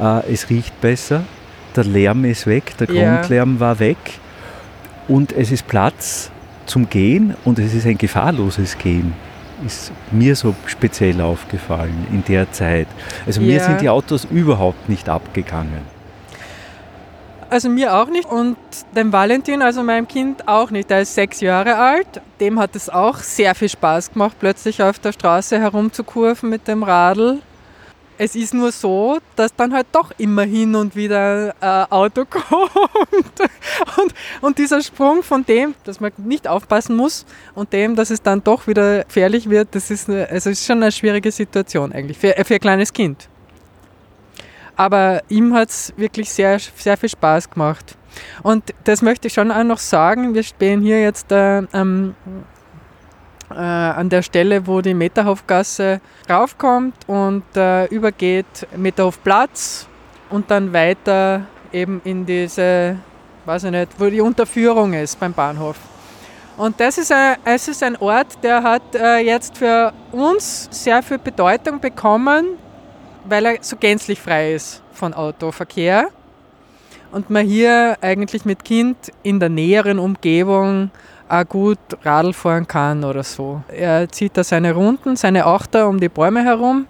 äh, 0.00 0.32
es 0.32 0.48
riecht 0.48 0.80
besser, 0.80 1.24
der 1.76 1.84
Lärm 1.84 2.24
ist 2.24 2.46
weg, 2.46 2.74
der 2.78 2.90
ja. 2.90 3.16
Grundlärm 3.16 3.60
war 3.60 3.78
weg 3.80 3.98
und 5.08 5.32
es 5.32 5.50
ist 5.50 5.66
Platz 5.66 6.30
zum 6.64 6.88
Gehen 6.88 7.34
und 7.44 7.58
es 7.58 7.74
ist 7.74 7.86
ein 7.86 7.98
gefahrloses 7.98 8.78
Gehen 8.78 9.12
ist 9.64 9.92
mir 10.10 10.36
so 10.36 10.54
speziell 10.66 11.20
aufgefallen 11.20 12.06
in 12.10 12.24
der 12.24 12.50
Zeit. 12.52 12.88
Also 13.26 13.40
mir 13.40 13.60
sind 13.60 13.80
die 13.80 13.88
Autos 13.88 14.24
überhaupt 14.24 14.88
nicht 14.88 15.08
abgegangen. 15.08 15.98
Also 17.50 17.70
mir 17.70 17.94
auch 17.94 18.08
nicht 18.08 18.26
und 18.26 18.58
dem 18.94 19.10
Valentin, 19.10 19.62
also 19.62 19.82
meinem 19.82 20.06
Kind 20.06 20.46
auch 20.46 20.70
nicht. 20.70 20.90
Der 20.90 21.00
ist 21.00 21.14
sechs 21.14 21.40
Jahre 21.40 21.76
alt. 21.76 22.20
Dem 22.40 22.58
hat 22.58 22.76
es 22.76 22.90
auch 22.90 23.18
sehr 23.18 23.54
viel 23.54 23.70
Spaß 23.70 24.12
gemacht, 24.12 24.36
plötzlich 24.38 24.82
auf 24.82 24.98
der 24.98 25.12
Straße 25.12 25.58
herumzukurven 25.58 26.50
mit 26.50 26.68
dem 26.68 26.82
Radl. 26.82 27.38
Es 28.20 28.34
ist 28.34 28.52
nur 28.52 28.72
so, 28.72 29.18
dass 29.36 29.54
dann 29.54 29.72
halt 29.72 29.86
doch 29.92 30.10
immer 30.18 30.42
hin 30.42 30.74
und 30.74 30.96
wieder 30.96 31.54
ein 31.60 31.86
äh, 31.86 31.94
Auto 31.94 32.24
kommt. 32.28 33.40
Und, 33.96 34.14
und 34.40 34.58
dieser 34.58 34.82
Sprung 34.82 35.22
von 35.22 35.46
dem, 35.46 35.74
dass 35.84 36.00
man 36.00 36.10
nicht 36.16 36.48
aufpassen 36.48 36.96
muss 36.96 37.24
und 37.54 37.72
dem, 37.72 37.94
dass 37.94 38.10
es 38.10 38.20
dann 38.20 38.42
doch 38.42 38.66
wieder 38.66 39.04
gefährlich 39.04 39.48
wird, 39.48 39.68
das 39.72 39.92
ist, 39.92 40.10
eine, 40.10 40.28
also 40.28 40.50
ist 40.50 40.66
schon 40.66 40.82
eine 40.82 40.90
schwierige 40.90 41.30
Situation 41.30 41.92
eigentlich 41.92 42.18
für, 42.18 42.34
für 42.44 42.54
ein 42.54 42.60
kleines 42.60 42.92
Kind. 42.92 43.28
Aber 44.74 45.22
ihm 45.28 45.54
hat 45.54 45.70
es 45.70 45.92
wirklich 45.96 46.30
sehr, 46.30 46.58
sehr 46.58 46.96
viel 46.96 47.08
Spaß 47.08 47.50
gemacht. 47.50 47.96
Und 48.42 48.74
das 48.82 49.00
möchte 49.00 49.28
ich 49.28 49.34
schon 49.34 49.52
auch 49.52 49.64
noch 49.64 49.78
sagen. 49.78 50.34
Wir 50.34 50.42
stehen 50.42 50.82
hier 50.82 51.00
jetzt 51.00 51.30
äh, 51.30 51.62
ähm, 51.72 52.14
äh, 53.50 53.54
an 53.54 54.08
der 54.08 54.22
Stelle, 54.22 54.66
wo 54.66 54.80
die 54.80 54.94
Meterhofgasse 54.94 56.00
raufkommt 56.28 56.94
und 57.06 57.44
äh, 57.56 57.86
übergeht 57.86 58.66
Meterhofplatz 58.76 59.86
und 60.30 60.50
dann 60.50 60.72
weiter 60.72 61.42
eben 61.72 62.00
in 62.04 62.26
diese, 62.26 62.96
weiß 63.44 63.64
ich 63.64 63.70
nicht, 63.70 63.88
wo 63.98 64.06
die 64.06 64.20
Unterführung 64.20 64.92
ist 64.92 65.18
beim 65.18 65.32
Bahnhof. 65.32 65.76
Und 66.56 66.80
das 66.80 66.98
ist 66.98 67.12
ein, 67.12 67.36
es 67.44 67.68
ist 67.68 67.82
ein 67.82 67.96
Ort, 67.96 68.42
der 68.42 68.62
hat 68.62 68.94
äh, 68.94 69.18
jetzt 69.18 69.56
für 69.56 69.92
uns 70.10 70.68
sehr 70.70 71.02
viel 71.02 71.18
Bedeutung 71.18 71.78
bekommen, 71.78 72.58
weil 73.24 73.46
er 73.46 73.58
so 73.60 73.76
gänzlich 73.76 74.20
frei 74.20 74.54
ist 74.54 74.82
von 74.92 75.14
Autoverkehr 75.14 76.08
und 77.12 77.30
man 77.30 77.46
hier 77.46 77.96
eigentlich 78.00 78.44
mit 78.44 78.64
Kind 78.64 78.96
in 79.22 79.40
der 79.40 79.48
näheren 79.48 79.98
Umgebung 79.98 80.90
auch 81.28 81.48
gut 81.48 81.78
Radl 82.04 82.32
fahren 82.32 82.66
kann 82.66 83.04
oder 83.04 83.22
so. 83.22 83.62
Er 83.68 84.08
zieht 84.08 84.36
da 84.36 84.44
seine 84.44 84.72
Runden, 84.72 85.16
seine 85.16 85.46
Achter 85.46 85.88
um 85.88 86.00
die 86.00 86.08
Bäume 86.08 86.44
herum 86.44 86.86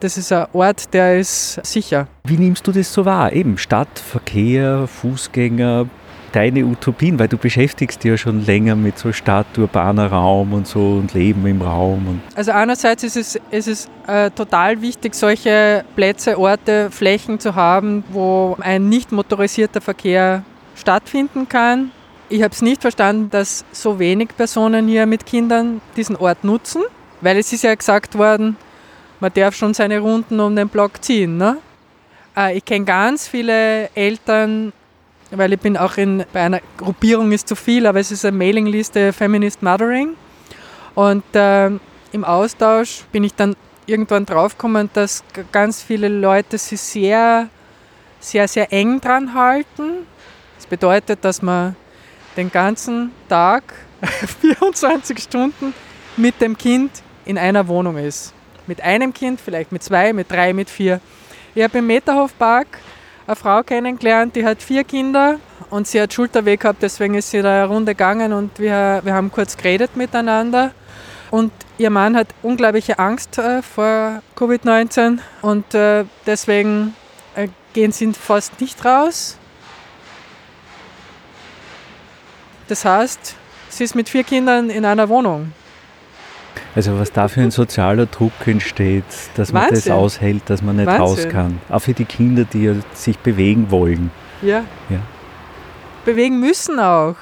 das 0.00 0.16
ist 0.16 0.32
ein 0.32 0.46
Ort, 0.52 0.92
der 0.92 1.18
ist 1.18 1.60
sicher. 1.64 2.06
Wie 2.24 2.36
nimmst 2.36 2.66
du 2.66 2.72
das 2.72 2.92
so 2.92 3.04
wahr? 3.04 3.32
Eben 3.32 3.58
Stadt, 3.58 3.98
Verkehr, 3.98 4.86
Fußgänger, 4.86 5.86
deine 6.32 6.64
Utopien, 6.64 7.18
weil 7.18 7.28
du 7.28 7.38
beschäftigst 7.38 8.04
dich 8.04 8.10
ja 8.10 8.18
schon 8.18 8.44
länger 8.44 8.76
mit 8.76 8.98
so 8.98 9.12
Stadt, 9.12 9.56
urbaner 9.56 10.08
Raum 10.08 10.52
und 10.52 10.66
so 10.66 10.98
und 10.98 11.14
Leben 11.14 11.46
im 11.46 11.62
Raum. 11.62 12.20
Also 12.34 12.52
einerseits 12.52 13.04
ist 13.04 13.16
es, 13.16 13.40
ist 13.50 13.68
es 13.68 13.88
äh, 14.06 14.30
total 14.30 14.82
wichtig, 14.82 15.14
solche 15.14 15.84
Plätze, 15.94 16.38
Orte, 16.38 16.90
Flächen 16.90 17.40
zu 17.40 17.54
haben, 17.54 18.04
wo 18.10 18.56
ein 18.60 18.88
nicht 18.88 19.12
motorisierter 19.12 19.80
Verkehr 19.80 20.42
stattfinden 20.74 21.48
kann. 21.48 21.90
Ich 22.28 22.42
habe 22.42 22.52
es 22.52 22.60
nicht 22.60 22.82
verstanden, 22.82 23.30
dass 23.30 23.64
so 23.70 24.00
wenig 24.00 24.30
Personen 24.36 24.88
hier 24.88 25.06
mit 25.06 25.26
Kindern 25.26 25.80
diesen 25.96 26.16
Ort 26.16 26.42
nutzen, 26.42 26.82
weil 27.20 27.38
es 27.38 27.52
ist 27.52 27.62
ja 27.62 27.72
gesagt 27.72 28.18
worden, 28.18 28.56
man 29.20 29.32
darf 29.32 29.54
schon 29.54 29.74
seine 29.74 30.00
Runden 30.00 30.40
um 30.40 30.56
den 30.56 30.68
Block 30.68 31.02
ziehen. 31.04 31.36
Ne? 31.36 31.58
Äh, 32.36 32.58
ich 32.58 32.64
kenne 32.64 32.84
ganz 32.84 33.28
viele 33.28 33.88
Eltern, 33.94 34.72
weil 35.30 35.52
ich 35.52 35.60
bin 35.60 35.76
auch 35.76 35.96
in, 35.96 36.24
bei 36.32 36.42
einer 36.42 36.60
Gruppierung 36.76 37.30
ist 37.30 37.48
zu 37.48 37.54
viel, 37.54 37.86
aber 37.86 38.00
es 38.00 38.10
ist 38.10 38.24
eine 38.24 38.36
Mailingliste 38.36 39.12
Feminist 39.12 39.62
Mothering. 39.62 40.16
Und 40.96 41.24
äh, 41.34 41.70
im 42.12 42.24
Austausch 42.24 43.04
bin 43.12 43.22
ich 43.22 43.34
dann 43.34 43.54
irgendwann 43.86 44.26
draufgekommen, 44.26 44.90
dass 44.94 45.22
ganz 45.52 45.80
viele 45.80 46.08
Leute 46.08 46.58
sich 46.58 46.80
sehr, 46.80 47.48
sehr, 48.18 48.48
sehr 48.48 48.72
eng 48.72 49.00
dran 49.00 49.32
halten. 49.32 50.06
Das 50.56 50.66
bedeutet, 50.66 51.24
dass 51.24 51.40
man 51.40 51.76
den 52.36 52.50
ganzen 52.50 53.12
Tag, 53.28 53.62
24 54.40 55.18
Stunden, 55.18 55.74
mit 56.16 56.40
dem 56.40 56.56
Kind 56.56 56.90
in 57.24 57.38
einer 57.38 57.68
Wohnung 57.68 57.96
ist. 57.96 58.32
Mit 58.66 58.80
einem 58.80 59.12
Kind, 59.12 59.40
vielleicht 59.40 59.72
mit 59.72 59.82
zwei, 59.82 60.12
mit 60.12 60.30
drei, 60.30 60.52
mit 60.52 60.70
vier. 60.70 61.00
Ich 61.54 61.62
habe 61.62 61.78
im 61.78 61.86
Meterhofpark 61.86 62.66
eine 63.26 63.36
Frau 63.36 63.62
kennengelernt, 63.62 64.36
die 64.36 64.44
hat 64.44 64.62
vier 64.62 64.84
Kinder 64.84 65.38
und 65.70 65.86
sie 65.86 66.00
hat 66.00 66.12
Schulterweh 66.12 66.56
gehabt, 66.56 66.82
deswegen 66.82 67.14
ist 67.14 67.30
sie 67.30 67.42
da 67.42 67.62
eine 67.62 67.68
Runde 67.68 67.92
gegangen 67.92 68.32
und 68.32 68.58
wir, 68.58 69.00
wir 69.02 69.14
haben 69.14 69.32
kurz 69.32 69.56
geredet 69.56 69.96
miteinander. 69.96 70.72
Und 71.30 71.52
ihr 71.78 71.90
Mann 71.90 72.16
hat 72.16 72.28
unglaubliche 72.42 72.98
Angst 72.98 73.38
äh, 73.38 73.62
vor 73.62 74.22
Covid-19 74.36 75.18
und 75.42 75.74
äh, 75.74 76.04
deswegen 76.24 76.94
äh, 77.34 77.48
gehen 77.72 77.92
sie 77.92 78.12
fast 78.12 78.60
nicht 78.60 78.84
raus. 78.84 79.36
Das 82.68 82.84
heißt, 82.84 83.36
sie 83.68 83.84
ist 83.84 83.94
mit 83.94 84.08
vier 84.08 84.24
Kindern 84.24 84.70
in 84.70 84.84
einer 84.84 85.08
Wohnung. 85.08 85.52
Also 86.74 86.98
was 86.98 87.12
da 87.12 87.28
für 87.28 87.40
ein 87.40 87.50
sozialer 87.50 88.06
Druck 88.06 88.32
entsteht, 88.46 89.04
dass 89.34 89.52
man 89.52 89.64
Wahnsinn. 89.64 89.76
das 89.76 89.90
aushält, 89.90 90.42
dass 90.46 90.62
man 90.62 90.76
nicht 90.76 90.86
Wahnsinn. 90.86 91.00
raus 91.02 91.28
kann. 91.28 91.60
Auch 91.68 91.80
für 91.80 91.94
die 91.94 92.04
Kinder, 92.04 92.44
die 92.44 92.80
sich 92.92 93.18
bewegen 93.18 93.70
wollen. 93.70 94.10
Ja. 94.42 94.64
ja. 94.90 94.98
Bewegen 96.04 96.38
müssen 96.40 96.78
auch. 96.78 97.16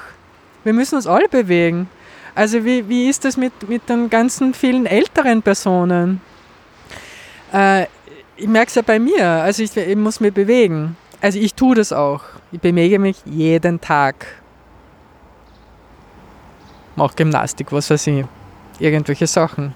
Wir 0.63 0.73
müssen 0.73 0.95
uns 0.95 1.07
alle 1.07 1.29
bewegen. 1.29 1.87
Also 2.33 2.65
wie, 2.65 2.87
wie 2.89 3.07
ist 3.07 3.23
das 3.23 3.37
mit, 3.37 3.69
mit 3.69 3.87
den 3.87 4.09
ganzen 4.09 4.53
vielen 4.53 4.85
älteren 4.85 5.41
Personen? 5.41 6.19
Äh, 7.53 7.85
ich 8.35 8.47
merke 8.47 8.67
es 8.67 8.75
ja 8.75 8.81
bei 8.81 8.99
mir. 8.99 9.25
Also 9.25 9.63
ich, 9.63 9.75
ich 9.77 9.95
muss 9.95 10.19
mich 10.19 10.33
bewegen. 10.33 10.97
Also 11.21 11.39
ich 11.39 11.53
tue 11.53 11.75
das 11.75 11.93
auch. 11.93 12.23
Ich 12.51 12.59
bewege 12.59 12.99
mich 12.99 13.17
jeden 13.25 13.79
Tag. 13.79 14.27
Mache 16.95 17.15
Gymnastik, 17.15 17.71
was 17.71 17.89
weiß 17.89 18.07
ich 18.07 18.25
irgendwelche 18.79 19.27
Sachen. 19.27 19.73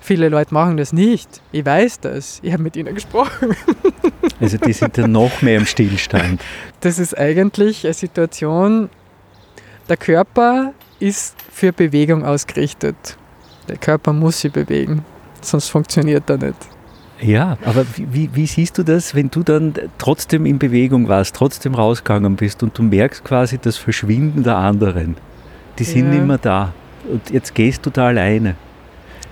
Viele 0.00 0.28
Leute 0.28 0.54
machen 0.54 0.76
das 0.76 0.92
nicht. 0.92 1.42
Ich 1.52 1.66
weiß 1.66 2.00
das. 2.00 2.38
Ich 2.42 2.52
habe 2.52 2.62
mit 2.62 2.76
ihnen 2.76 2.94
gesprochen. 2.94 3.54
Also 4.40 4.56
die 4.56 4.72
sind 4.72 4.96
dann 4.96 5.10
noch 5.10 5.42
mehr 5.42 5.56
im 5.56 5.66
Stillstand. 5.66 6.40
Das 6.80 7.00
ist 7.00 7.18
eigentlich 7.18 7.84
eine 7.84 7.94
Situation, 7.94 8.88
der 9.88 9.96
Körper 9.96 10.74
ist 11.00 11.34
für 11.52 11.72
Bewegung 11.72 12.24
ausgerichtet. 12.24 13.16
Der 13.68 13.78
Körper 13.78 14.12
muss 14.12 14.40
sich 14.40 14.52
bewegen, 14.52 15.04
sonst 15.40 15.70
funktioniert 15.70 16.30
er 16.30 16.38
nicht. 16.38 16.56
Ja, 17.20 17.58
aber 17.64 17.84
wie, 17.96 18.30
wie, 18.32 18.46
siehst 18.46 18.78
du 18.78 18.84
das, 18.84 19.16
wenn 19.16 19.28
du 19.28 19.42
dann 19.42 19.74
trotzdem 19.98 20.46
in 20.46 20.60
Bewegung 20.60 21.08
warst, 21.08 21.34
trotzdem 21.34 21.74
rausgegangen 21.74 22.36
bist 22.36 22.62
und 22.62 22.78
du 22.78 22.84
merkst 22.84 23.24
quasi 23.24 23.58
das 23.58 23.76
Verschwinden 23.76 24.44
der 24.44 24.56
anderen? 24.56 25.16
Die 25.78 25.84
sind 25.84 26.06
ja. 26.06 26.14
nicht 26.14 26.26
mehr 26.26 26.38
da 26.38 26.72
und 27.10 27.30
jetzt 27.30 27.54
gehst 27.54 27.84
du 27.86 27.90
da 27.90 28.08
alleine. 28.08 28.54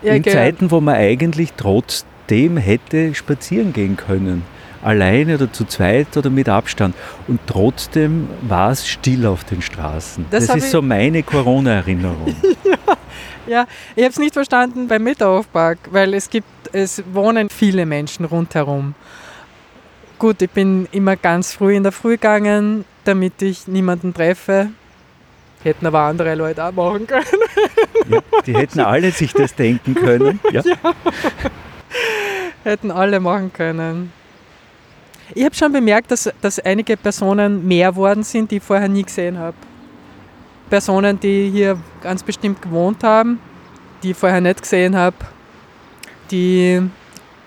Ja, 0.03 0.15
in 0.15 0.23
genau. 0.23 0.37
Zeiten, 0.37 0.71
wo 0.71 0.81
man 0.81 0.95
eigentlich 0.95 1.53
trotzdem 1.57 2.57
hätte 2.57 3.15
spazieren 3.15 3.73
gehen 3.73 3.97
können. 3.97 4.43
Alleine 4.83 5.35
oder 5.35 5.53
zu 5.53 5.65
zweit 5.65 6.17
oder 6.17 6.31
mit 6.31 6.49
Abstand. 6.49 6.95
Und 7.27 7.41
trotzdem 7.47 8.29
war 8.43 8.71
es 8.71 8.87
still 8.87 9.27
auf 9.27 9.43
den 9.45 9.63
Straßen. 9.63 10.27
Das, 10.31 10.47
das 10.47 10.57
ist 10.57 10.71
so 10.71 10.81
meine 10.81 11.23
Corona-Erinnerung. 11.23 12.37
ja, 12.65 12.97
ja, 13.47 13.67
ich 13.97 14.03
habe 14.05 14.13
es 14.13 14.19
nicht 14.19 14.35
verstanden 14.35 14.87
beim 14.87 15.03
Mitteraufpark, 15.03 15.79
weil 15.91 16.15
es 16.15 16.31
gibt, 16.31 16.47
es 16.73 17.03
wohnen 17.13 17.49
viele 17.49 17.85
Menschen 17.85 18.27
rundherum. 18.27 18.95
Gut, 20.19 20.41
ich 20.41 20.51
bin 20.51 20.87
immer 20.93 21.17
ganz 21.17 21.53
früh 21.53 21.75
in 21.75 21.83
der 21.83 21.93
Früh 21.93 22.13
gegangen, 22.13 22.85
damit 23.05 23.43
ich 23.43 23.67
niemanden 23.67 24.15
treffe. 24.15 24.71
Hätten 25.67 25.85
aber 25.85 26.03
andere 26.03 26.37
Leute 26.37 26.65
auch 26.65 26.71
machen 26.71 27.09
können. 27.09 27.25
Ja, 28.09 28.21
die 28.47 28.55
hätten 28.55 28.79
alle 28.79 29.11
sich 29.11 29.33
das 29.33 29.53
denken 29.53 29.97
können. 29.97 30.39
Ja. 30.53 30.63
ja. 30.65 30.77
Hätten 32.63 32.93
alle 32.93 33.19
machen 33.19 33.53
können. 33.53 34.13
Ich 35.35 35.45
habe 35.45 35.57
schon 35.57 35.73
bemerkt, 35.73 36.13
dass, 36.13 36.31
dass 36.41 36.61
einige 36.61 36.97
Personen 36.97 37.67
mehr 37.67 37.97
worden 37.97 38.23
sind, 38.23 38.53
die 38.53 38.59
ich 38.59 38.63
vorher 38.63 38.89
nie 38.89 39.03
gesehen 39.03 39.37
habe. 39.39 39.57
Personen, 40.71 41.19
die 41.19 41.51
hier 41.51 41.77
ganz 42.01 42.23
bestimmt 42.23 42.63
gewohnt 42.63 43.03
haben, 43.03 43.41
die 44.05 44.13
ich 44.13 44.17
vorher 44.17 44.41
nicht 44.41 44.63
gesehen 44.63 44.95
habe, 44.95 45.17
die 46.31 46.81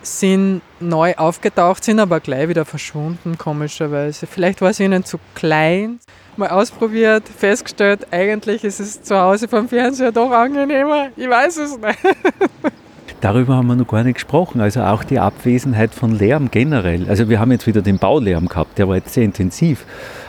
sind 0.01 0.61
neu 0.79 1.13
aufgetaucht, 1.15 1.83
sind 1.83 1.99
aber 1.99 2.19
gleich 2.19 2.49
wieder 2.49 2.65
verschwunden, 2.65 3.37
komischerweise. 3.37 4.27
Vielleicht 4.27 4.61
war 4.61 4.69
es 4.69 4.79
ihnen 4.79 5.03
zu 5.03 5.19
klein 5.35 5.99
mal 6.39 6.49
ausprobiert, 6.49 7.23
festgestellt, 7.27 8.07
eigentlich 8.11 8.63
ist 8.63 8.79
es 8.79 9.03
zu 9.03 9.15
Hause 9.15 9.47
vom 9.47 9.69
Fernseher 9.69 10.11
doch 10.11 10.31
angenehmer. 10.31 11.09
Ich 11.15 11.29
weiß 11.29 11.57
es 11.57 11.77
nicht. 11.77 11.99
Darüber 13.21 13.57
haben 13.57 13.67
wir 13.67 13.75
noch 13.75 13.87
gar 13.87 14.03
nicht 14.03 14.15
gesprochen. 14.15 14.61
Also 14.61 14.81
auch 14.81 15.03
die 15.03 15.19
Abwesenheit 15.19 15.93
von 15.93 16.17
Lärm 16.17 16.49
generell. 16.49 17.07
Also 17.09 17.27
wir 17.27 17.39
haben 17.39 17.51
jetzt 17.51 17.67
wieder 17.67 17.81
den 17.81 17.99
Baulärm 17.99 18.47
gehabt, 18.47 18.77
der 18.77 18.87
war 18.87 18.95
jetzt 18.95 19.13
sehr 19.13 19.25
intensiv, 19.25 19.85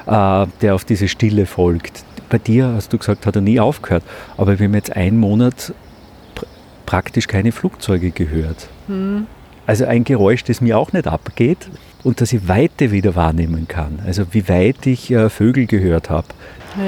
äh, 0.07 0.47
der 0.61 0.75
auf 0.75 0.85
diese 0.85 1.07
Stille 1.07 1.47
folgt. 1.47 2.05
Bei 2.29 2.39
dir 2.39 2.73
hast 2.75 2.93
du 2.93 2.99
gesagt, 2.99 3.27
hat 3.27 3.37
er 3.37 3.43
nie 3.43 3.61
aufgehört. 3.61 4.03
Aber 4.37 4.59
wir 4.59 4.67
haben 4.67 4.75
jetzt 4.75 4.95
einen 4.95 5.19
Monat 5.19 5.73
pr 6.35 6.47
praktisch 6.85 7.29
keine 7.29 7.53
Flugzeuge 7.53 8.11
gehört. 8.11 8.69
Hm. 8.89 9.29
Also 9.67 9.85
ein 9.85 10.05
Geräusch, 10.05 10.45
das 10.45 10.61
mir 10.61 10.79
auch 10.79 10.93
nicht 10.93 11.07
abgeht 11.07 11.69
und 12.02 12.21
dass 12.21 12.33
ich 12.33 12.49
Weite 12.49 12.90
wieder 12.90 13.14
wahrnehmen 13.14 13.69
kann. 13.69 14.00
Also 14.07 14.25
wie 14.33 14.49
weit 14.49 14.87
ich 14.87 15.11
äh, 15.11 15.29
Vögel 15.29 15.67
gehört 15.67 16.11
habe. 16.11 16.26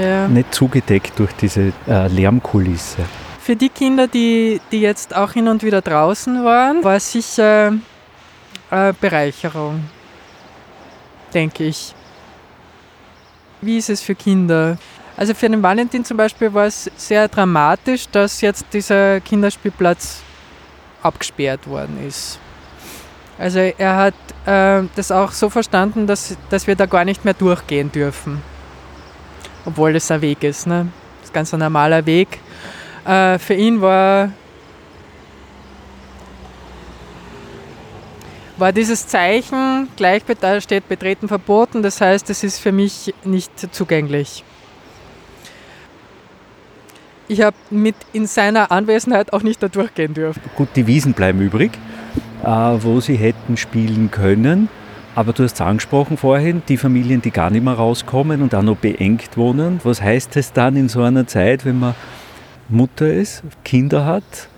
Ja. 0.01 0.29
Nicht 0.29 0.55
zugedeckt 0.55 1.19
durch 1.19 1.33
diese 1.33 1.73
äh, 1.89 2.09
Lärmkulisse. 2.09 3.03
Für 3.41 3.57
die 3.57 3.69
Kinder, 3.69 4.07
die, 4.07 4.61
die 4.71 4.81
jetzt 4.81 5.17
auch 5.17 5.33
hin 5.33 5.49
und 5.49 5.65
wieder 5.65 5.81
draußen 5.83 6.45
waren, 6.45 6.85
war 6.85 6.97
es 6.97 7.11
sicher 7.11 7.73
äh, 8.71 8.93
Bereicherung, 9.01 9.85
denke 11.35 11.65
ich. 11.65 11.93
Wie 13.61 13.79
ist 13.79 13.91
es 13.91 14.01
für 14.01 14.15
Kinder? 14.15 14.79
Also 15.17 15.35
für 15.35 15.49
den 15.49 15.63
Valentin 15.63 16.05
zum 16.05 16.17
Beispiel 16.17 16.53
war 16.55 16.67
es 16.67 16.91
sehr 16.97 17.29
dramatisch, 17.29 18.09
dass 18.11 18.41
jetzt 18.41 18.65
dieser 18.73 19.21
Kinderspielplatz 19.21 20.23
abgesperrt 21.03 21.67
worden 21.67 21.99
ist. 22.07 22.39
Also 23.39 23.59
er 23.59 23.97
hat 23.97 24.15
äh, 24.47 24.87
das 24.95 25.11
auch 25.11 25.33
so 25.33 25.51
verstanden, 25.51 26.07
dass, 26.07 26.37
dass 26.51 26.67
wir 26.67 26.77
da 26.77 26.87
gar 26.87 27.05
nicht 27.05 27.25
mehr 27.25 27.35
durchgehen 27.35 27.91
dürfen. 27.91 28.43
Obwohl 29.65 29.93
das 29.93 30.11
ein 30.11 30.21
Weg 30.21 30.43
ist. 30.43 30.67
Ne? 30.67 30.89
Das 31.21 31.31
ist 31.31 31.35
ganz 31.35 31.53
ein 31.55 31.61
normaler 31.61 32.05
Weg. 32.07 32.39
Äh, 33.05 33.39
für 33.39 33.55
ihn 33.55 33.81
war, 33.81 34.31
war 38.57 38.73
dieses 38.73 39.07
Zeichen, 39.07 39.89
gleich 39.97 40.23
da 40.41 40.61
steht 40.61 40.89
Betreten 40.89 41.27
verboten, 41.27 41.83
das 41.83 42.01
heißt, 42.01 42.31
es 42.31 42.45
ist 42.45 42.59
für 42.59 42.73
mich 42.73 43.13
nicht 43.25 43.75
zugänglich. 43.75 44.45
Ich 47.29 47.41
habe 47.41 47.57
mit 47.71 47.97
in 48.13 48.27
seiner 48.27 48.71
Anwesenheit 48.71 49.33
auch 49.33 49.43
nicht 49.43 49.63
da 49.63 49.69
durchgehen 49.69 50.13
dürfen. 50.13 50.43
Gut, 50.55 50.69
die 50.77 50.87
Wiesen 50.87 51.15
bleiben 51.15 51.41
übrig. 51.41 51.73
Äh, 52.43 52.49
wo 52.83 53.01
sie 53.01 53.15
hätten 53.15 53.57
spielen 53.57 54.11
können. 54.11 54.69
Aber 55.15 55.33
du 55.33 55.45
hast 55.45 55.55
es 55.55 55.61
angesprochen 55.61 56.17
vorhin, 56.17 56.63
die 56.69 56.77
Familien, 56.77 57.23
die 57.23 57.31
gar 57.31 57.51
nicht 57.51 57.63
mehr 57.63 57.75
rauskommen 57.75 58.43
und 58.43 58.55
auch 58.55 58.63
noch 58.63 58.79
beengt 58.79 59.37
wohnen. 59.37 59.79
Was 59.85 60.03
heißt 60.03 60.37
es 60.37 60.53
dann 60.53 60.75
in 60.75 60.89
so 60.89 61.03
einer 61.03 61.27
Zeit, 61.27 61.65
wenn 61.65 61.79
man 61.79 61.95
Mutter 62.69 63.13
ist, 63.13 63.43
Kinder 63.63 64.07
hat, 64.07 64.49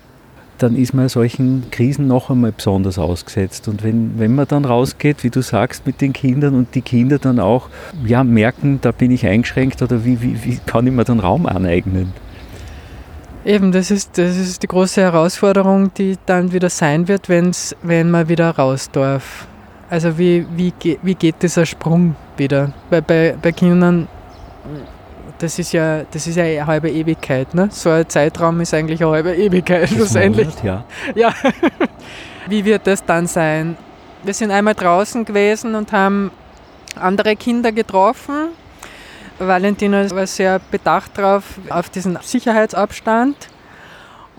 dann 0.57 0.75
ist 0.75 0.93
man 0.93 1.09
solchen 1.09 1.65
Krisen 1.69 2.07
noch 2.07 2.29
einmal 2.29 2.53
besonders 2.53 2.97
ausgesetzt. 2.97 3.67
Und 3.67 3.83
wenn, 3.83 4.17
wenn 4.17 4.33
man 4.33 4.47
dann 4.47 4.65
rausgeht, 4.65 5.23
wie 5.23 5.29
du 5.29 5.41
sagst, 5.41 5.85
mit 5.85 5.99
den 6.01 6.13
Kindern 6.13 6.55
und 6.55 6.73
die 6.73 6.81
Kinder 6.81 7.19
dann 7.19 7.39
auch 7.39 7.69
ja, 8.05 8.23
merken, 8.23 8.79
da 8.81 8.93
bin 8.93 9.11
ich 9.11 9.27
eingeschränkt 9.27 9.81
oder 9.81 10.05
wie, 10.05 10.21
wie, 10.21 10.43
wie 10.43 10.59
kann 10.65 10.87
ich 10.87 10.93
mir 10.93 11.03
dann 11.03 11.19
Raum 11.19 11.45
aneignen? 11.45 12.13
Eben, 13.45 13.71
das 13.71 13.91
ist, 13.91 14.17
das 14.17 14.35
ist 14.35 14.63
die 14.63 14.67
große 14.67 15.01
Herausforderung, 15.01 15.93
die 15.93 16.17
dann 16.25 16.51
wieder 16.51 16.69
sein 16.69 17.07
wird, 17.07 17.29
wenn's, 17.29 17.75
wenn 17.83 18.09
man 18.09 18.27
wieder 18.27 18.49
raus 18.49 18.89
darf. 18.91 19.47
Also 19.89 20.17
wie, 20.17 20.45
wie, 20.55 20.73
wie 21.03 21.13
geht 21.13 21.43
dieser 21.43 21.65
Sprung 21.65 22.15
wieder? 22.37 22.73
Weil 22.89 23.03
bei, 23.03 23.35
bei 23.39 23.51
Kindern 23.51 24.07
das 25.37 25.59
ist 25.59 25.73
ja, 25.73 26.03
das 26.11 26.27
ist 26.27 26.35
ja 26.37 26.43
eine 26.43 26.65
halbe 26.65 26.89
Ewigkeit. 26.89 27.53
Ne? 27.53 27.69
So 27.71 27.89
ein 27.89 28.07
Zeitraum 28.07 28.61
ist 28.61 28.73
eigentlich 28.73 29.01
eine 29.03 29.11
halbe 29.11 29.35
Ewigkeit 29.35 29.89
schlussendlich. 29.89 30.47
ja. 30.63 30.85
ja. 31.15 31.33
Wie 32.47 32.63
wird 32.63 32.87
das 32.87 33.03
dann 33.03 33.27
sein? 33.27 33.77
Wir 34.23 34.33
sind 34.33 34.51
einmal 34.51 34.75
draußen 34.75 35.25
gewesen 35.25 35.75
und 35.75 35.91
haben 35.91 36.31
andere 36.95 37.35
Kinder 37.35 37.71
getroffen. 37.71 38.49
Valentina 39.37 40.09
war 40.11 40.27
sehr 40.27 40.59
bedacht 40.59 41.17
darauf, 41.17 41.43
auf 41.69 41.89
diesen 41.89 42.17
Sicherheitsabstand 42.21 43.49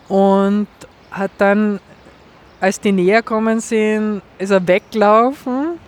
und 0.09 0.69
hat 1.11 1.31
dann, 1.39 1.81
als 2.61 2.81
die 2.81 2.93
näher 2.93 3.23
kommen 3.23 3.61
sind, 3.61 4.23
ist 4.39 4.51
er 4.51 4.67
weglaufen 4.67 5.79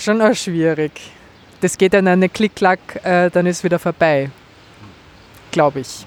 schon 0.00 0.20
auch 0.22 0.34
schwierig. 0.34 0.92
Das 1.60 1.76
geht 1.76 1.92
dann 1.92 2.08
eine 2.08 2.28
Klick-Klack, 2.28 3.04
äh, 3.04 3.30
dann 3.30 3.46
ist 3.46 3.62
wieder 3.62 3.78
vorbei. 3.78 4.30
Glaube 5.50 5.80
ich. 5.80 6.06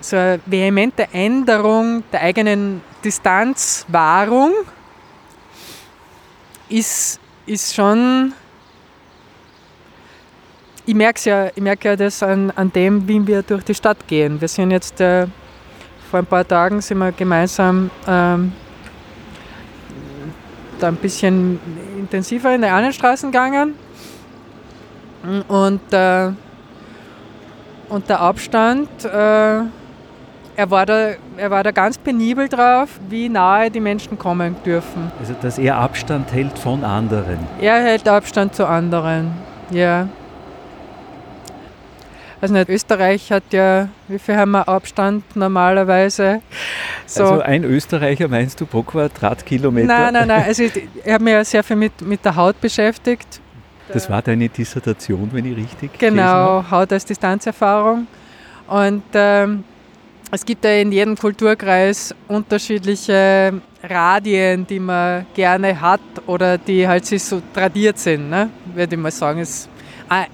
So 0.00 0.16
eine 0.16 0.40
vehemente 0.46 1.08
Änderung 1.12 2.02
der 2.10 2.22
eigenen 2.22 2.80
Distanzwahrung 3.04 4.52
ist, 6.68 7.20
ist 7.46 7.74
schon. 7.74 8.32
Ich 10.84 10.94
merke 10.94 11.20
ja, 11.28 11.46
ich 11.54 11.84
ja 11.84 11.96
das 11.96 12.22
an, 12.22 12.50
an 12.50 12.72
dem, 12.72 13.06
wie 13.06 13.24
wir 13.24 13.42
durch 13.42 13.62
die 13.64 13.74
Stadt 13.74 14.06
gehen. 14.08 14.40
Wir 14.40 14.48
sind 14.48 14.72
jetzt 14.72 15.00
äh, 15.00 15.26
vor 16.10 16.18
ein 16.18 16.26
paar 16.26 16.46
Tagen 16.46 16.80
sind 16.80 16.98
wir 16.98 17.12
gemeinsam 17.12 17.90
ähm, 18.06 18.52
da 20.78 20.88
ein 20.88 20.96
bisschen 20.96 21.60
intensiver 21.96 22.54
in 22.54 22.62
die 22.62 22.68
anderen 22.68 22.92
Straßen 22.92 23.30
gegangen. 23.30 23.74
Und, 25.48 25.92
äh, 25.92 26.32
und 27.88 28.08
der 28.08 28.20
Abstand, 28.20 28.88
äh, 29.04 29.60
er, 30.56 30.70
war 30.70 30.86
da, 30.86 31.12
er 31.36 31.50
war 31.50 31.62
da 31.62 31.70
ganz 31.70 31.98
penibel 31.98 32.48
drauf, 32.48 32.88
wie 33.08 33.28
nahe 33.28 33.70
die 33.70 33.80
Menschen 33.80 34.18
kommen 34.18 34.56
dürfen. 34.64 35.10
Also, 35.18 35.34
dass 35.40 35.58
er 35.58 35.76
Abstand 35.76 36.32
hält 36.32 36.58
von 36.58 36.84
anderen. 36.84 37.38
Er 37.60 37.82
hält 37.82 38.08
Abstand 38.08 38.54
zu 38.54 38.66
anderen, 38.66 39.32
ja. 39.70 40.08
Also 42.40 42.54
nicht, 42.54 42.68
Österreich 42.68 43.30
hat 43.30 43.44
ja, 43.52 43.88
wie 44.08 44.18
viel 44.18 44.36
haben 44.36 44.50
wir 44.50 44.68
Abstand 44.68 45.36
normalerweise? 45.36 46.42
So. 47.06 47.22
Also 47.22 47.40
ein 47.42 47.62
Österreicher 47.62 48.26
meinst 48.26 48.60
du 48.60 48.66
pro 48.66 48.82
Quadratkilometer? 48.82 49.86
Nein, 49.86 50.12
nein, 50.12 50.26
nein. 50.26 50.42
Also 50.44 50.64
ich, 50.64 50.72
ich 50.76 51.12
habe 51.12 51.22
mich 51.22 51.34
ja 51.34 51.44
sehr 51.44 51.62
viel 51.62 51.76
mit, 51.76 52.00
mit 52.00 52.24
der 52.24 52.34
Haut 52.34 52.60
beschäftigt. 52.60 53.40
Das 53.92 54.10
war 54.10 54.22
deine 54.22 54.48
Dissertation, 54.48 55.28
wenn 55.32 55.44
ich 55.44 55.56
richtig 55.56 55.98
Genau, 55.98 56.64
Haut 56.68 56.92
als 56.92 57.04
Distanzerfahrung. 57.04 58.08
Und 58.66 59.02
ähm, 59.14 59.62
es 60.34 60.46
gibt 60.46 60.64
ja 60.64 60.72
in 60.72 60.90
jedem 60.90 61.16
Kulturkreis 61.16 62.14
unterschiedliche 62.26 63.60
Radien, 63.82 64.66
die 64.66 64.80
man 64.80 65.26
gerne 65.34 65.78
hat 65.78 66.00
oder 66.26 66.56
die 66.56 66.88
halt 66.88 67.04
sich 67.04 67.22
so 67.22 67.42
tradiert 67.52 67.98
sind, 67.98 68.30
ne? 68.30 68.48
würde 68.74 68.94
ich 68.94 69.00
mal 69.00 69.10
sagen. 69.10 69.40
Es 69.40 69.68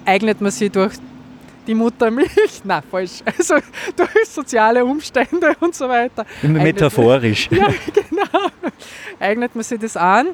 eignet 0.05 0.39
man 0.39 0.51
sich 0.51 0.71
durch 0.71 0.93
die 1.67 1.75
Muttermilch, 1.75 2.29
na 2.63 2.81
falsch, 2.81 3.21
also 3.25 3.55
durch 3.95 4.25
soziale 4.25 4.85
Umstände 4.85 5.53
und 5.59 5.75
so 5.75 5.89
weiter. 5.89 6.25
Immer 6.41 6.63
metaphorisch. 6.63 7.49
ja, 7.51 7.67
genau. 7.93 8.47
Eignet 9.19 9.53
man 9.53 9.63
sich 9.65 9.79
das 9.79 9.97
an. 9.97 10.29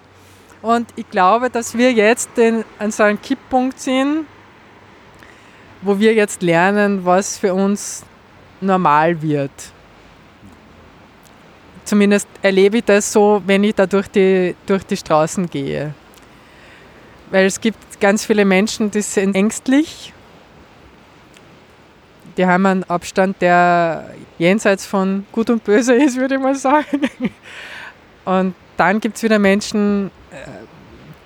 Und 0.62 0.88
ich 0.96 1.10
glaube, 1.10 1.50
dass 1.50 1.76
wir 1.76 1.92
jetzt 1.92 2.30
den, 2.38 2.64
an 2.78 2.92
so 2.92 3.04
einem 3.04 3.20
Kipppunkt 3.20 3.80
sind, 3.80 4.26
wo 5.82 5.98
wir 6.00 6.14
jetzt 6.14 6.44
lernen, 6.44 7.04
was 7.04 7.38
für 7.38 7.54
uns 7.54 8.04
normal 8.66 9.22
wird. 9.22 9.52
Zumindest 11.84 12.28
erlebe 12.42 12.78
ich 12.80 12.86
das 12.86 13.12
so, 13.12 13.42
wenn 13.46 13.64
ich 13.64 13.76
da 13.76 13.86
durch 13.86 14.08
die, 14.08 14.56
durch 14.66 14.84
die 14.84 14.98
Straßen 14.98 15.50
gehe. 15.50 15.94
Weil 17.30 17.46
es 17.46 17.62
gibt 17.62 18.00
ganz 18.00 18.26
viele 18.26 18.46
Menschen, 18.46 18.92
die 18.92 19.02
sind 19.02 19.36
ängstlich 19.36 20.14
die 22.38 22.46
haben 22.46 22.66
einen 22.66 22.84
Abstand, 22.86 23.42
der 23.42 24.10
jenseits 24.38 24.86
von 24.86 25.26
Gut 25.32 25.50
und 25.50 25.64
Böse 25.64 25.94
ist, 26.04 26.18
würde 26.18 26.36
ich 26.36 26.42
mal 26.42 26.56
sagen. 26.56 27.10
Und 28.26 28.56
dann 28.78 29.00
gibt 29.00 29.18
es 29.18 29.24
wieder 29.24 29.40
Menschen, 29.40 30.12
äh, 30.32 30.36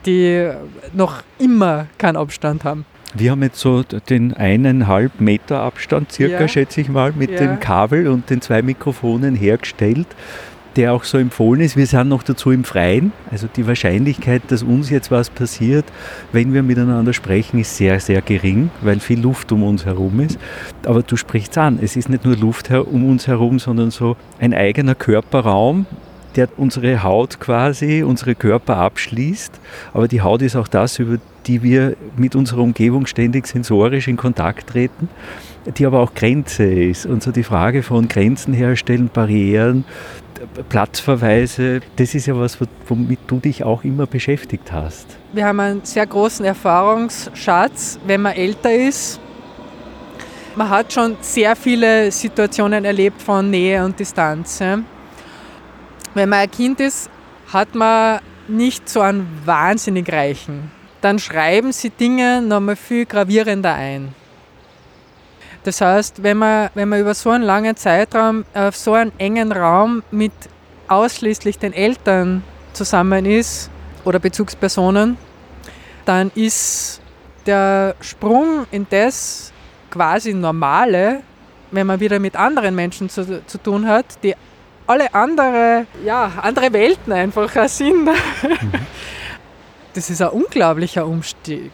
die 0.06 0.52
noch 0.93 1.23
immer 1.39 1.88
keinen 1.97 2.17
Abstand 2.17 2.63
haben. 2.63 2.86
Wir 3.15 3.32
haben 3.32 3.41
jetzt 3.41 3.60
so 3.60 3.84
den 3.84 4.34
eineinhalb 4.34 5.19
Meter 5.19 5.62
Abstand, 5.62 6.12
circa, 6.12 6.41
ja. 6.41 6.48
schätze 6.48 6.82
ich 6.82 6.89
mal, 6.89 7.12
mit 7.13 7.32
ja. 7.32 7.38
dem 7.38 7.60
Kabel 7.60 8.08
und 8.08 8.30
den 8.30 8.41
zwei 8.41 8.62
Mikrofonen 8.62 9.36
hergestellt 9.36 10.08
der 10.76 10.93
auch 10.93 11.04
so 11.04 11.17
empfohlen 11.17 11.62
ist. 11.62 11.76
Wir 11.76 11.88
sind 11.88 12.10
noch 12.10 12.24
dazu 12.24 12.52
im 12.52 12.63
Freien. 12.63 13.12
Also 13.32 13.48
die 13.54 13.67
Wahrscheinlichkeit, 13.67 14.43
dass 14.48 14.63
uns 14.63 14.89
jetzt 14.89 15.12
was 15.12 15.30
passiert, 15.30 15.86
wenn 16.32 16.54
wir 16.54 16.63
miteinander 16.63 17.12
sprechen, 17.12 17.60
ist 17.60 17.76
sehr, 17.76 18.00
sehr 18.00 18.22
gering, 18.22 18.69
weil 18.82 19.00
viel 19.00 19.19
Luft 19.19 19.52
um 19.52 19.63
uns 19.63 19.86
herum 19.86 20.19
ist. 20.19 20.39
Aber 20.86 21.02
du 21.02 21.17
sprichst 21.17 21.58
an, 21.58 21.80
es 21.82 21.95
ist 21.95 22.10
nicht 22.10 22.24
nur 22.24 22.38
Luft 22.38 22.72
um 22.72 23.10
uns 23.10 23.28
herum, 23.28 23.60
sondern 23.60 23.91
so 23.91 24.15
ein 24.39 24.54
eigener 24.54 24.95
Körperraum, 24.95 25.86
der 26.39 26.47
unsere 26.58 27.04
Haut 27.04 27.39
quasi, 27.39 28.02
unsere 28.02 28.34
Körper 28.34 28.78
abschließt. 28.78 29.60
Aber 29.93 30.08
die 30.08 30.21
Haut 30.21 30.41
ist 30.41 30.56
auch 30.56 30.69
das, 30.69 30.97
über 30.97 31.17
die 31.45 31.63
wir 31.63 31.97
mit 32.15 32.36
unserer 32.36 32.62
Umgebung 32.62 33.06
ständig 33.08 33.45
sensorisch 33.45 34.08
in 34.08 34.15
Kontakt 34.15 34.69
treten, 34.69 35.10
die 35.78 35.86
aber 35.86 35.99
auch 35.99 36.13
Grenze 36.13 36.63
ist. 36.63 37.06
Und 37.06 37.23
so 37.23 37.32
die 37.32 37.43
Frage 37.43 37.84
von 37.84 38.08
Grenzen 38.08 38.54
herstellen, 38.54 39.10
Barrieren, 39.13 39.84
Platzverweise, 40.69 41.82
das 41.97 42.15
ist 42.15 42.28
ja 42.28 42.38
was, 42.38 42.58
womit 42.88 43.19
du 43.28 43.39
dich 43.39 43.65
auch 43.65 43.84
immer 43.84 44.06
beschäftigt 44.06 44.71
hast. 44.71 45.08
Wir 45.34 45.45
haben 45.45 45.60
einen 45.60 45.82
sehr 45.84 46.08
großen 46.08 46.45
Erfahrungsschatz, 46.45 47.99
wenn 48.08 48.21
man 48.21 48.34
älter 48.34 48.73
ist. 48.73 49.19
Man 50.56 50.69
hat 50.69 50.93
schon 50.93 51.17
sehr 51.19 51.56
viele 51.58 52.12
Situationen 52.12 52.86
erlebt 52.86 53.21
von 53.21 53.49
Nähe 53.49 53.84
und 53.84 53.99
Distanz. 53.99 54.63
Wenn 56.13 56.30
man 56.30 56.39
ein 56.39 56.52
Kind 56.52 56.80
ist, 56.80 57.10
hat 57.52 57.76
man 57.76 58.19
nicht 58.48 58.89
so 58.89 59.02
einen 59.02 59.41
wahnsinnig 59.45 60.12
reichen. 60.12 60.72
Dann 61.02 61.19
schreiben 61.19 61.72
sie 61.72 61.91
Dinge 61.91 62.41
nochmal 62.41 62.76
viel 62.76 63.06
gravierender 63.06 63.74
ein. 63.74 64.13
Das 65.63 65.82
heißt, 65.82 66.24
wenn 66.24 66.38
man, 66.38 66.69
wenn 66.74 66.89
man 66.89 67.00
über 67.00 67.13
so 67.13 67.30
einen 67.30 67.43
langen 67.43 67.76
Zeitraum 67.76 68.45
auf 68.54 68.76
so 68.76 68.93
einen 68.93 69.12
engen 69.17 69.52
Raum 69.52 70.04
mit 70.10 70.32
ausschließlich 70.88 71.60
den 71.60 71.74
Eltern 71.74 72.43
zusammen 72.74 73.26
ist 73.26 73.69
oder 74.04 74.19
Bezugspersonen, 74.19 75.17
dann 76.06 76.32
ist 76.34 77.02
der 77.45 77.95
Sprung 78.02 78.65
in 78.72 78.88
das 78.89 79.52
quasi 79.91 80.34
Normale, 80.34 81.22
wenn 81.72 81.86
man 81.86 82.00
wieder 82.00 82.19
mit 82.19 82.36
anderen 82.36 82.74
Menschen 82.74 83.10
zu, 83.10 83.45
zu 83.45 83.58
tun 83.58 83.88
hat, 83.88 84.06
die 84.24 84.34
alle 84.89 85.13
andere, 85.13 85.86
ja, 86.04 86.32
andere 86.41 86.73
Welten 86.73 87.13
einfach 87.13 87.67
sind. 87.67 88.06
Mhm. 88.06 88.10
Das 89.95 90.12
ist 90.12 90.21
ein 90.21 90.30
unglaublicher 90.30 91.06
Umstieg. 91.06 91.71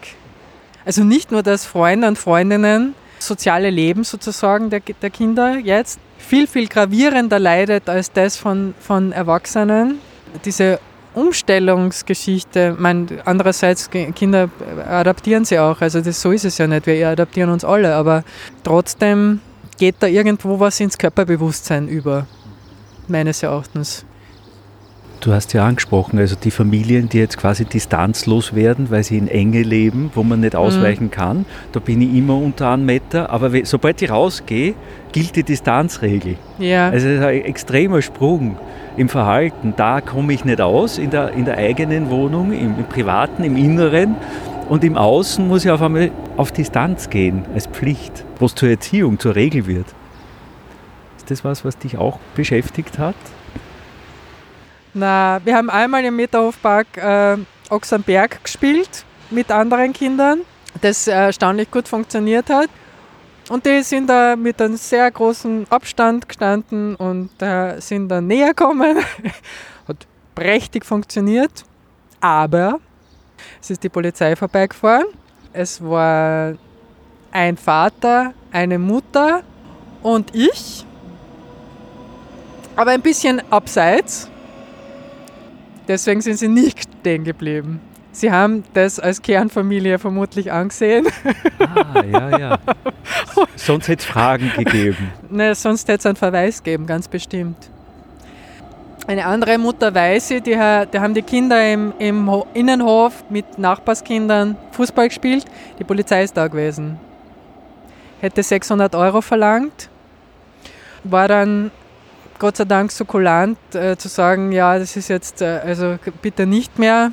Also 0.85 1.03
nicht 1.03 1.31
nur, 1.31 1.43
dass 1.43 1.65
Freunde 1.65 2.07
und 2.07 2.17
Freundinnen 2.17 2.95
soziale 3.19 3.69
Leben 3.69 4.05
sozusagen 4.05 4.69
der, 4.69 4.79
der 4.79 5.09
Kinder 5.09 5.57
jetzt 5.57 5.99
viel, 6.17 6.47
viel 6.47 6.67
gravierender 6.67 7.39
leidet 7.39 7.89
als 7.89 8.11
das 8.13 8.37
von, 8.37 8.73
von 8.79 9.11
Erwachsenen. 9.11 9.99
Diese 10.45 10.79
Umstellungsgeschichte, 11.13 12.75
mein, 12.79 13.07
andererseits 13.25 13.89
Kinder 13.89 14.49
adaptieren 14.87 15.43
sie 15.43 15.59
auch, 15.59 15.81
also 15.81 15.99
das, 15.99 16.21
so 16.21 16.31
ist 16.31 16.45
es 16.45 16.57
ja 16.57 16.67
nicht, 16.67 16.87
wir 16.87 17.09
adaptieren 17.09 17.49
uns 17.49 17.65
alle, 17.65 17.95
aber 17.95 18.23
trotzdem 18.63 19.41
geht 19.77 19.95
da 19.99 20.07
irgendwo 20.07 20.59
was 20.59 20.79
ins 20.79 20.97
Körperbewusstsein 20.97 21.89
über, 21.89 22.25
meines 23.09 23.43
Erachtens. 23.43 24.05
Du 25.21 25.33
hast 25.33 25.53
ja 25.53 25.65
angesprochen, 25.65 26.19
also 26.19 26.35
die 26.35 26.51
Familien, 26.51 27.09
die 27.09 27.17
jetzt 27.17 27.37
quasi 27.37 27.65
distanzlos 27.65 28.53
werden, 28.53 28.91
weil 28.91 29.03
sie 29.03 29.17
in 29.17 29.27
Enge 29.27 29.63
leben, 29.63 30.11
wo 30.13 30.21
man 30.21 30.41
nicht 30.41 30.53
mhm. 30.53 30.59
ausweichen 30.59 31.05
mhm. 31.05 31.11
kann. 31.11 31.45
Da 31.71 31.79
bin 31.79 32.01
ich 32.01 32.13
immer 32.13 32.37
unter 32.37 32.69
einem 32.69 32.85
Meter. 32.85 33.31
Aber 33.31 33.49
sobald 33.63 34.01
ich 34.03 34.11
rausgehe, 34.11 34.75
gilt 35.13 35.35
die 35.35 35.41
Distanzregel. 35.41 36.35
Ja. 36.59 36.89
Also 36.89 37.07
es 37.07 37.17
ist 37.17 37.25
ein 37.25 37.41
extremer 37.43 38.03
Sprung 38.03 38.57
im 38.97 39.09
Verhalten. 39.09 39.73
Da 39.75 40.01
komme 40.01 40.33
ich 40.33 40.45
nicht 40.45 40.61
aus, 40.61 40.99
in 40.99 41.09
der, 41.09 41.31
in 41.31 41.45
der 41.45 41.57
eigenen 41.57 42.11
Wohnung, 42.11 42.51
im, 42.51 42.77
im 42.77 42.85
Privaten, 42.85 43.43
im 43.43 43.57
Inneren. 43.57 44.15
Und 44.69 44.83
im 44.83 44.95
Außen 44.95 45.47
muss 45.47 45.65
ich 45.65 45.71
auf 45.71 45.81
einmal 45.81 46.11
auf 46.37 46.51
Distanz 46.51 47.09
gehen, 47.09 47.45
als 47.53 47.67
Pflicht, 47.67 48.25
was 48.39 48.53
zur 48.53 48.69
Erziehung, 48.69 49.17
zur 49.19 49.35
Regel 49.35 49.65
wird. 49.67 49.87
Ist 51.25 51.31
das 51.31 51.43
was, 51.43 51.65
was 51.65 51.75
dich 51.75 51.97
auch 51.97 52.19
beschäftigt 52.35 52.99
hat? 52.99 53.15
Na, 54.93 55.41
wir 55.43 55.55
haben 55.55 55.71
einmal 55.71 56.05
im 56.05 56.15
Meterhofpark 56.17 56.97
äh, 56.97 57.37
Ochsenberg 57.71 58.43
gespielt 58.43 59.03
mit 59.31 59.49
anderen 59.49 59.91
Kindern, 59.91 60.41
das 60.81 61.07
erstaunlich 61.07 61.71
gut 61.71 61.87
funktioniert 61.87 62.51
hat. 62.51 62.69
Und 63.49 63.65
die 63.65 63.81
sind 63.81 64.07
da 64.07 64.35
mit 64.35 64.61
einem 64.61 64.77
sehr 64.77 65.09
großen 65.09 65.65
Abstand 65.71 66.29
gestanden 66.29 66.95
und 66.95 67.31
äh, 67.41 67.79
sind 67.79 68.09
dann 68.09 68.27
näher 68.27 68.49
gekommen. 68.49 68.97
hat 69.87 70.05
prächtig 70.35 70.85
funktioniert. 70.85 71.63
Aber 72.21 72.79
es 73.59 73.71
ist 73.71 73.81
die 73.81 73.89
Polizei 73.89 74.35
vorbeigefahren. 74.35 75.07
Es 75.53 75.83
war 75.83 76.53
ein 77.31 77.57
Vater, 77.57 78.35
eine 78.51 78.77
Mutter 78.77 79.41
und 80.03 80.35
ich. 80.35 80.85
Aber 82.75 82.91
ein 82.91 83.01
bisschen 83.01 83.41
abseits. 83.51 84.29
Deswegen 85.87 86.21
sind 86.21 86.37
sie 86.37 86.47
nicht 86.47 86.87
stehen 86.99 87.23
geblieben. 87.23 87.79
Sie 88.11 88.31
haben 88.31 88.63
das 88.73 88.99
als 88.99 89.21
Kernfamilie 89.21 89.99
vermutlich 89.99 90.51
angesehen. 90.51 91.07
Ah, 91.59 92.03
ja, 92.03 92.37
ja. 92.37 92.59
sonst 93.55 93.87
hätte 93.87 94.01
es 94.01 94.05
Fragen 94.05 94.51
gegeben. 94.55 95.11
Ne, 95.29 95.53
sonst 95.53 95.87
hätte 95.87 95.99
es 95.99 96.05
einen 96.05 96.15
Verweis 96.15 96.63
gegeben, 96.63 96.87
ganz 96.87 97.07
bestimmt. 97.07 97.57
Eine 99.07 99.25
andere 99.25 99.57
Mutter 99.57 99.93
weiß 99.93 100.31
ich, 100.31 100.43
die, 100.43 100.51
die 100.51 100.99
haben 100.99 101.13
die 101.13 101.21
Kinder 101.21 101.71
im, 101.71 101.93
im 101.99 102.43
Innenhof 102.53 103.23
mit 103.29 103.57
Nachbarskindern 103.59 104.55
Fußball 104.71 105.09
gespielt. 105.09 105.45
Die 105.77 105.83
Polizei 105.83 106.23
ist 106.23 106.35
da 106.37 106.47
gewesen. 106.47 106.97
Hätte 108.21 108.41
600 108.41 108.95
Euro 108.95 109.21
verlangt. 109.21 109.89
War 111.03 111.27
dann 111.27 111.69
Gott 112.37 112.57
sei 112.57 112.65
Dank 112.65 112.91
so 112.91 113.05
kulant 113.05 113.57
äh, 113.73 113.95
zu 113.95 114.09
sagen, 114.09 114.51
ja, 114.51 114.77
das 114.77 114.95
ist 114.97 115.07
jetzt, 115.07 115.41
äh, 115.41 115.61
also 115.65 115.97
bitte 116.21 116.45
nicht 116.45 116.77
mehr, 116.77 117.11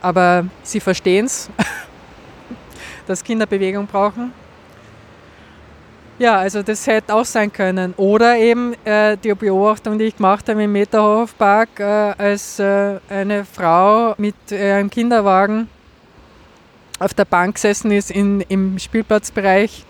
aber 0.00 0.46
sie 0.62 0.80
verstehen 0.80 1.26
es, 1.26 1.48
dass 3.06 3.22
Kinder 3.22 3.46
Bewegung 3.46 3.86
brauchen. 3.86 4.32
Ja, 6.18 6.38
also 6.38 6.62
das 6.62 6.86
hätte 6.86 7.14
auch 7.14 7.26
sein 7.26 7.52
können. 7.52 7.92
Oder 7.98 8.38
eben 8.38 8.74
äh, 8.86 9.18
die 9.18 9.34
Beobachtung, 9.34 9.98
die 9.98 10.06
ich 10.06 10.16
gemacht 10.16 10.48
habe 10.48 10.62
im 10.62 10.72
Meterhofpark, 10.72 11.78
äh, 11.78 11.84
als 12.16 12.58
äh, 12.58 12.98
eine 13.10 13.44
Frau 13.44 14.14
mit 14.16 14.34
äh, 14.50 14.72
einem 14.72 14.88
Kinderwagen 14.88 15.68
auf 16.98 17.12
der 17.12 17.26
Bank 17.26 17.56
gesessen 17.56 17.90
ist 17.90 18.10
in, 18.10 18.40
im 18.48 18.78
Spielplatzbereich 18.78 19.84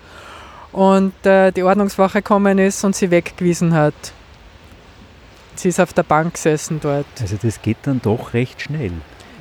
und 0.73 1.13
die 1.23 1.63
Ordnungswache 1.63 2.21
gekommen 2.21 2.59
ist 2.59 2.83
und 2.83 2.93
sie 2.93 3.09
weggewiesen 3.09 3.73
hat. 3.73 3.93
Sie 5.57 5.69
ist 5.69 5.79
auf 5.79 5.91
der 5.93 6.03
Bank 6.03 6.35
gesessen 6.35 6.79
dort. 6.81 7.05
Also 7.19 7.35
das 7.41 7.61
geht 7.61 7.77
dann 7.83 7.99
doch 8.01 8.33
recht 8.33 8.61
schnell. 8.61 8.91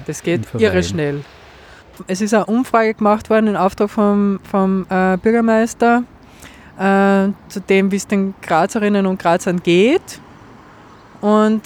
Das 0.06 0.22
geht 0.22 0.42
irre 0.58 0.82
schnell. 0.82 1.22
Es 2.06 2.20
ist 2.20 2.32
eine 2.32 2.46
Umfrage 2.46 2.94
gemacht 2.94 3.28
worden 3.28 3.48
in 3.48 3.56
Auftrag 3.56 3.90
vom, 3.90 4.40
vom 4.42 4.86
äh, 4.88 5.16
Bürgermeister 5.18 6.04
äh, 6.78 7.28
zu 7.48 7.60
dem, 7.68 7.90
wie 7.90 7.96
es 7.96 8.06
den 8.06 8.34
Grazerinnen 8.40 9.06
und 9.06 9.20
Grazern 9.20 9.62
geht. 9.62 10.20
Und 11.20 11.62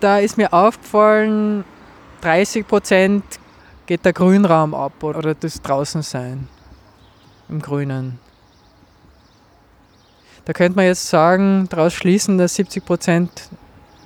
da 0.00 0.18
ist 0.18 0.36
mir 0.36 0.52
aufgefallen, 0.52 1.64
30 2.22 2.66
Prozent 2.66 3.24
geht 3.86 4.04
der 4.04 4.12
Grünraum 4.12 4.74
ab 4.74 5.02
oder 5.02 5.34
das 5.34 5.62
Draußensein 5.62 6.48
im 7.48 7.60
Grünen. 7.60 8.18
Da 10.44 10.52
könnte 10.52 10.76
man 10.76 10.86
jetzt 10.86 11.08
sagen, 11.08 11.68
daraus 11.70 11.92
schließen, 11.92 12.38
dass 12.38 12.54
70 12.54 12.84
Prozent 12.84 13.30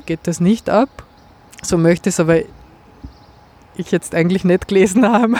geht 0.06 0.20
das 0.24 0.40
nicht 0.40 0.70
ab. 0.70 0.88
So 1.62 1.78
möchte 1.78 2.08
es 2.08 2.20
aber 2.20 2.40
ich 3.76 3.90
jetzt 3.90 4.14
eigentlich 4.14 4.44
nicht 4.44 4.68
gelesen 4.68 5.06
haben, 5.12 5.36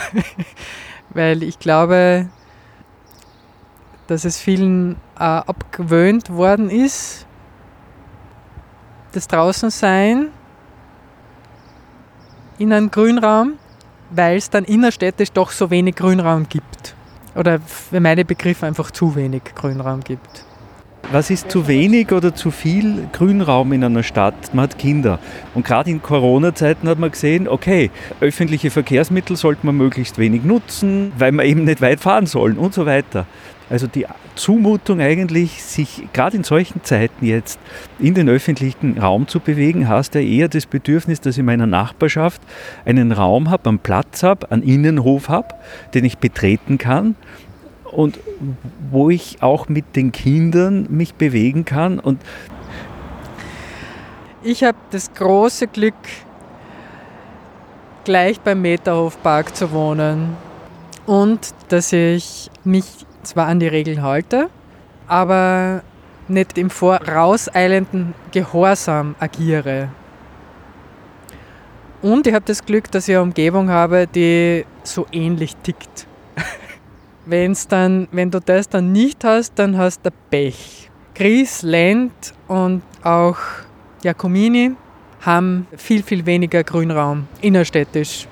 weil 1.10 1.42
ich 1.42 1.58
glaube, 1.58 2.28
dass 4.06 4.24
es 4.24 4.38
vielen 4.38 4.96
äh, 5.18 5.24
abgewöhnt 5.24 6.30
worden 6.30 6.70
ist, 6.70 7.26
das 9.12 9.28
Draußensein 9.28 10.28
in 12.58 12.72
einem 12.72 12.90
Grünraum, 12.90 13.54
weil 14.10 14.36
es 14.36 14.50
dann 14.50 14.64
innerstädtisch 14.64 15.32
doch 15.32 15.50
so 15.50 15.70
wenig 15.70 15.96
Grünraum 15.96 16.48
gibt. 16.48 16.94
Oder 17.34 17.60
für 17.60 18.00
meine 18.00 18.24
Begriffe 18.24 18.66
einfach 18.66 18.90
zu 18.90 19.14
wenig 19.16 19.42
Grünraum 19.54 20.00
gibt. 20.00 20.44
Was 21.12 21.30
ist 21.30 21.50
zu 21.50 21.68
wenig 21.68 22.10
oder 22.12 22.34
zu 22.34 22.50
viel 22.50 23.06
Grünraum 23.12 23.72
in 23.72 23.84
einer 23.84 24.02
Stadt? 24.02 24.34
Man 24.52 24.64
hat 24.64 24.78
Kinder. 24.78 25.20
Und 25.54 25.64
gerade 25.64 25.90
in 25.90 26.02
Corona-Zeiten 26.02 26.88
hat 26.88 26.98
man 26.98 27.10
gesehen, 27.10 27.46
okay, 27.46 27.90
öffentliche 28.20 28.70
Verkehrsmittel 28.70 29.36
sollte 29.36 29.64
man 29.64 29.76
möglichst 29.76 30.18
wenig 30.18 30.42
nutzen, 30.42 31.12
weil 31.16 31.32
man 31.32 31.46
eben 31.46 31.64
nicht 31.64 31.80
weit 31.80 32.00
fahren 32.00 32.26
sollen 32.26 32.58
und 32.58 32.74
so 32.74 32.86
weiter. 32.86 33.26
Also 33.70 33.86
die 33.86 34.06
Zumutung 34.34 35.00
eigentlich, 35.00 35.62
sich 35.62 36.06
gerade 36.12 36.36
in 36.36 36.44
solchen 36.44 36.82
Zeiten 36.82 37.24
jetzt 37.24 37.58
in 37.98 38.14
den 38.14 38.28
öffentlichen 38.28 38.98
Raum 38.98 39.26
zu 39.26 39.40
bewegen, 39.40 39.88
hast 39.88 40.14
ja 40.14 40.20
eher 40.20 40.48
das 40.48 40.66
Bedürfnis, 40.66 41.20
dass 41.20 41.36
ich 41.36 41.40
in 41.40 41.46
meiner 41.46 41.66
Nachbarschaft 41.66 42.42
einen 42.84 43.12
Raum 43.12 43.50
habe, 43.50 43.68
einen 43.68 43.78
Platz 43.78 44.22
habe, 44.22 44.50
einen 44.50 44.62
Innenhof 44.62 45.28
habe, 45.28 45.48
den 45.94 46.04
ich 46.04 46.18
betreten 46.18 46.76
kann 46.76 47.14
und 47.94 48.18
wo 48.90 49.10
ich 49.10 49.42
auch 49.42 49.68
mit 49.68 49.96
den 49.96 50.12
Kindern 50.12 50.86
mich 50.90 51.14
bewegen 51.14 51.64
kann. 51.64 51.98
Und 51.98 52.20
ich 54.42 54.64
habe 54.64 54.78
das 54.90 55.12
große 55.14 55.68
Glück, 55.68 55.94
gleich 58.04 58.40
beim 58.40 58.60
Meterhofpark 58.60 59.56
zu 59.56 59.72
wohnen 59.72 60.36
und 61.06 61.54
dass 61.68 61.92
ich 61.92 62.50
mich 62.64 62.84
zwar 63.22 63.46
an 63.46 63.60
die 63.60 63.68
Regeln 63.68 64.02
halte, 64.02 64.50
aber 65.06 65.82
nicht 66.28 66.58
im 66.58 66.70
vorauseilenden 66.70 68.14
Gehorsam 68.32 69.14
agiere. 69.18 69.88
Und 72.02 72.26
ich 72.26 72.34
habe 72.34 72.44
das 72.44 72.64
Glück, 72.64 72.90
dass 72.90 73.08
ich 73.08 73.14
eine 73.14 73.22
Umgebung 73.22 73.70
habe, 73.70 74.06
die 74.06 74.66
so 74.82 75.06
ähnlich 75.10 75.56
tickt. 75.56 76.06
Wenn's 77.26 77.66
dann, 77.66 78.08
wenn 78.12 78.30
du 78.30 78.40
das 78.40 78.68
dann 78.68 78.92
nicht 78.92 79.24
hast, 79.24 79.54
dann 79.56 79.78
hast 79.78 80.04
du 80.04 80.10
Pech. 80.30 80.90
Gries, 81.14 81.62
Land 81.62 82.12
und 82.48 82.82
auch 83.02 83.38
Giacomini 84.02 84.72
haben 85.22 85.66
viel, 85.76 86.02
viel 86.02 86.26
weniger 86.26 86.62
Grünraum 86.64 87.26
innerstädtisch. 87.40 88.26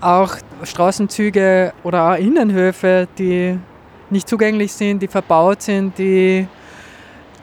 Auch 0.00 0.36
Straßenzüge 0.62 1.72
oder 1.82 2.12
auch 2.12 2.16
Innenhöfe, 2.16 3.08
die 3.18 3.58
nicht 4.10 4.28
zugänglich 4.28 4.72
sind, 4.72 5.02
die 5.02 5.08
verbaut 5.08 5.62
sind, 5.62 5.98
die, 5.98 6.46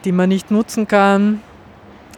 die 0.06 0.12
man 0.12 0.30
nicht 0.30 0.52
nutzen 0.52 0.88
kann. 0.88 1.42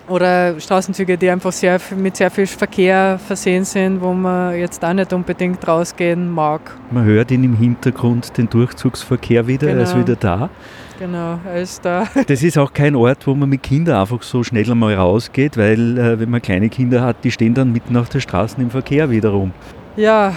Oder 0.07 0.57
Straßenzüge, 0.59 1.17
die 1.17 1.29
einfach 1.29 1.51
sehr, 1.51 1.79
mit 1.97 2.15
sehr 2.15 2.31
viel 2.31 2.47
Verkehr 2.47 3.19
versehen 3.19 3.65
sind, 3.65 4.01
wo 4.01 4.13
man 4.13 4.57
jetzt 4.57 4.83
auch 4.83 4.93
nicht 4.93 5.11
unbedingt 5.11 5.67
rausgehen 5.67 6.31
mag. 6.31 6.61
Man 6.91 7.03
hört 7.03 7.29
ihn 7.31 7.43
im 7.43 7.57
Hintergrund 7.57 8.37
den 8.37 8.49
Durchzugsverkehr 8.49 9.47
wieder, 9.47 9.67
genau. 9.67 9.79
er 9.79 9.83
ist 9.83 9.93
genau. 9.93 10.05
wieder 10.05 10.15
da. 10.15 10.49
Genau, 10.97 11.39
er 11.45 11.61
ist 11.61 11.83
da. 11.83 12.07
Das 12.27 12.41
ist 12.41 12.57
auch 12.57 12.71
kein 12.73 12.95
Ort, 12.95 13.27
wo 13.27 13.35
man 13.35 13.49
mit 13.49 13.63
Kindern 13.63 13.99
einfach 13.99 14.23
so 14.23 14.43
schnell 14.43 14.69
einmal 14.71 14.95
rausgeht, 14.95 15.57
weil 15.57 15.97
äh, 15.97 16.19
wenn 16.19 16.29
man 16.29 16.41
kleine 16.41 16.69
Kinder 16.69 17.01
hat, 17.01 17.23
die 17.23 17.31
stehen 17.31 17.53
dann 17.53 17.71
mitten 17.71 17.97
auf 17.97 18.09
der 18.09 18.21
Straße 18.21 18.59
im 18.61 18.69
Verkehr 18.69 19.09
wiederum. 19.09 19.51
Ja, 19.97 20.33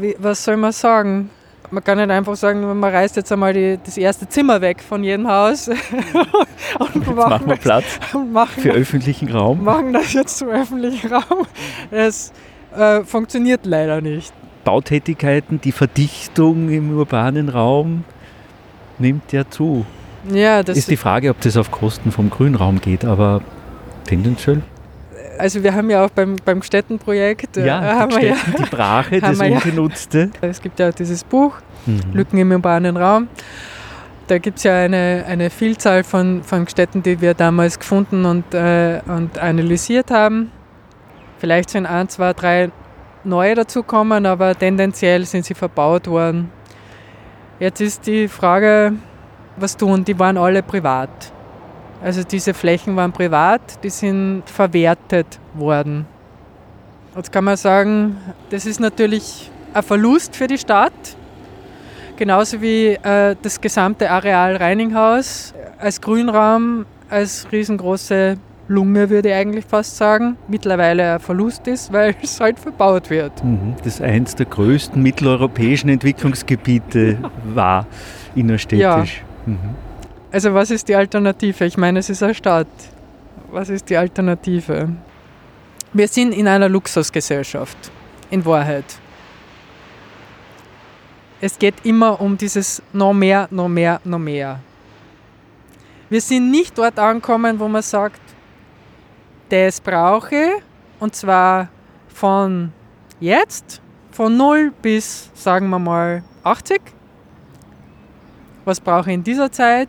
wie, 0.00 0.14
was 0.18 0.44
soll 0.44 0.56
man 0.56 0.72
sagen? 0.72 1.30
Man 1.70 1.84
kann 1.84 1.98
nicht 1.98 2.10
einfach 2.10 2.36
sagen, 2.36 2.60
man 2.60 2.92
reißt 2.92 3.16
jetzt 3.16 3.30
einmal 3.32 3.52
die, 3.52 3.78
das 3.82 3.96
erste 3.96 4.28
Zimmer 4.28 4.60
weg 4.60 4.82
von 4.82 5.04
jedem 5.04 5.28
Haus. 5.28 5.68
und 6.78 6.94
jetzt 6.94 7.14
machen 7.14 7.48
wir 7.48 7.56
Platz 7.56 7.84
machen, 8.32 8.62
für 8.62 8.72
öffentlichen 8.72 9.30
Raum. 9.30 9.64
Machen 9.64 9.92
das 9.92 10.12
jetzt 10.12 10.38
zum 10.38 10.48
öffentlichen 10.48 11.12
Raum. 11.12 11.46
Es 11.90 12.32
äh, 12.76 13.02
funktioniert 13.04 13.66
leider 13.66 14.00
nicht. 14.00 14.32
Bautätigkeiten, 14.64 15.60
die 15.60 15.72
Verdichtung 15.72 16.68
im 16.70 16.96
urbanen 16.96 17.48
Raum 17.48 18.04
nimmt 18.98 19.32
ja 19.32 19.48
zu. 19.48 19.86
Ja, 20.30 20.62
das 20.62 20.76
ist 20.76 20.90
die 20.90 20.98
Frage, 20.98 21.30
ob 21.30 21.40
das 21.40 21.56
auf 21.56 21.70
Kosten 21.70 22.12
vom 22.12 22.28
Grünraum 22.28 22.80
geht, 22.80 23.04
aber 23.06 23.40
tendenziell 24.04 24.62
also 25.40 25.62
wir 25.62 25.74
haben 25.74 25.90
ja 25.90 26.04
auch 26.04 26.10
beim, 26.10 26.36
beim 26.44 26.62
Städtenprojekt, 26.62 27.56
äh, 27.56 27.66
ja, 27.66 27.80
haben 27.98 28.12
wir 28.12 28.28
ja, 28.28 28.36
die 28.58 28.62
Brache, 28.64 29.20
das 29.20 29.38
Ungenutzte. 29.38 30.30
Ja, 30.40 30.48
es 30.48 30.60
gibt 30.60 30.78
ja 30.78 30.92
dieses 30.92 31.24
Buch, 31.24 31.56
mhm. 31.86 32.00
Lücken 32.12 32.38
im 32.38 32.52
urbanen 32.52 32.96
Raum. 32.96 33.28
Da 34.26 34.38
gibt 34.38 34.58
es 34.58 34.64
ja 34.64 34.76
eine, 34.76 35.24
eine 35.26 35.50
Vielzahl 35.50 36.04
von, 36.04 36.44
von 36.44 36.68
Städten, 36.68 37.02
die 37.02 37.20
wir 37.20 37.34
damals 37.34 37.78
gefunden 37.78 38.24
und, 38.24 38.54
äh, 38.54 39.00
und 39.06 39.38
analysiert 39.38 40.12
haben. 40.12 40.52
Vielleicht 41.38 41.70
sind 41.70 41.86
ein, 41.86 42.08
zwei, 42.08 42.32
drei 42.32 42.70
neue 43.24 43.56
dazukommen, 43.56 44.26
aber 44.26 44.56
tendenziell 44.56 45.24
sind 45.24 45.44
sie 45.44 45.54
verbaut 45.54 46.06
worden. 46.06 46.50
Jetzt 47.58 47.80
ist 47.80 48.06
die 48.06 48.28
Frage, 48.28 48.92
was 49.56 49.76
tun? 49.76 50.04
Die 50.04 50.18
waren 50.18 50.38
alle 50.38 50.62
privat. 50.62 51.10
Also 52.02 52.22
diese 52.22 52.54
Flächen 52.54 52.96
waren 52.96 53.12
privat, 53.12 53.60
die 53.82 53.90
sind 53.90 54.42
verwertet 54.46 55.38
worden. 55.54 56.06
Jetzt 57.14 57.30
kann 57.30 57.44
man 57.44 57.56
sagen, 57.56 58.16
das 58.50 58.64
ist 58.64 58.80
natürlich 58.80 59.50
ein 59.74 59.82
Verlust 59.82 60.34
für 60.34 60.46
die 60.46 60.56
Stadt, 60.56 60.92
genauso 62.16 62.62
wie 62.62 62.94
äh, 63.02 63.36
das 63.42 63.60
gesamte 63.60 64.10
Areal 64.10 64.56
Reininghaus 64.56 65.52
als 65.78 66.00
Grünraum, 66.00 66.86
als 67.10 67.46
riesengroße 67.52 68.38
Lunge, 68.68 69.10
würde 69.10 69.30
ich 69.30 69.34
eigentlich 69.34 69.64
fast 69.64 69.96
sagen, 69.96 70.36
mittlerweile 70.46 71.14
ein 71.14 71.20
Verlust 71.20 71.66
ist, 71.66 71.92
weil 71.92 72.14
es 72.22 72.40
halt 72.40 72.58
verbaut 72.58 73.10
wird. 73.10 73.44
Mhm. 73.44 73.74
Das 73.82 74.00
eins 74.00 74.36
der 74.36 74.46
größten 74.46 75.02
mitteleuropäischen 75.02 75.90
Entwicklungsgebiete 75.90 77.18
war 77.52 77.86
innerstädtisch. 78.34 79.22
Ja. 79.46 79.52
Mhm. 79.52 79.89
Also 80.32 80.54
was 80.54 80.70
ist 80.70 80.88
die 80.88 80.94
Alternative? 80.94 81.64
Ich 81.64 81.76
meine, 81.76 81.98
es 81.98 82.08
ist 82.08 82.22
eine 82.22 82.34
Stadt. 82.34 82.68
Was 83.50 83.68
ist 83.68 83.90
die 83.90 83.96
Alternative? 83.96 84.88
Wir 85.92 86.06
sind 86.06 86.32
in 86.32 86.46
einer 86.46 86.68
Luxusgesellschaft, 86.68 87.76
in 88.30 88.44
Wahrheit. 88.44 88.84
Es 91.40 91.58
geht 91.58 91.74
immer 91.84 92.20
um 92.20 92.38
dieses 92.38 92.80
noch 92.92 93.12
mehr, 93.12 93.48
noch 93.50 93.68
mehr, 93.68 94.00
noch 94.04 94.20
mehr. 94.20 94.60
Wir 96.08 96.20
sind 96.20 96.50
nicht 96.50 96.78
dort 96.78 96.96
angekommen, 96.98 97.58
wo 97.58 97.66
man 97.66 97.82
sagt, 97.82 98.20
das 99.48 99.80
brauche 99.80 100.60
und 101.00 101.16
zwar 101.16 101.68
von 102.08 102.72
jetzt, 103.18 103.80
von 104.12 104.36
0 104.36 104.72
bis, 104.80 105.30
sagen 105.34 105.68
wir 105.70 105.78
mal, 105.80 106.22
80. 106.44 106.80
Was 108.64 108.80
brauche 108.80 109.10
ich 109.10 109.14
in 109.14 109.24
dieser 109.24 109.50
Zeit? 109.50 109.88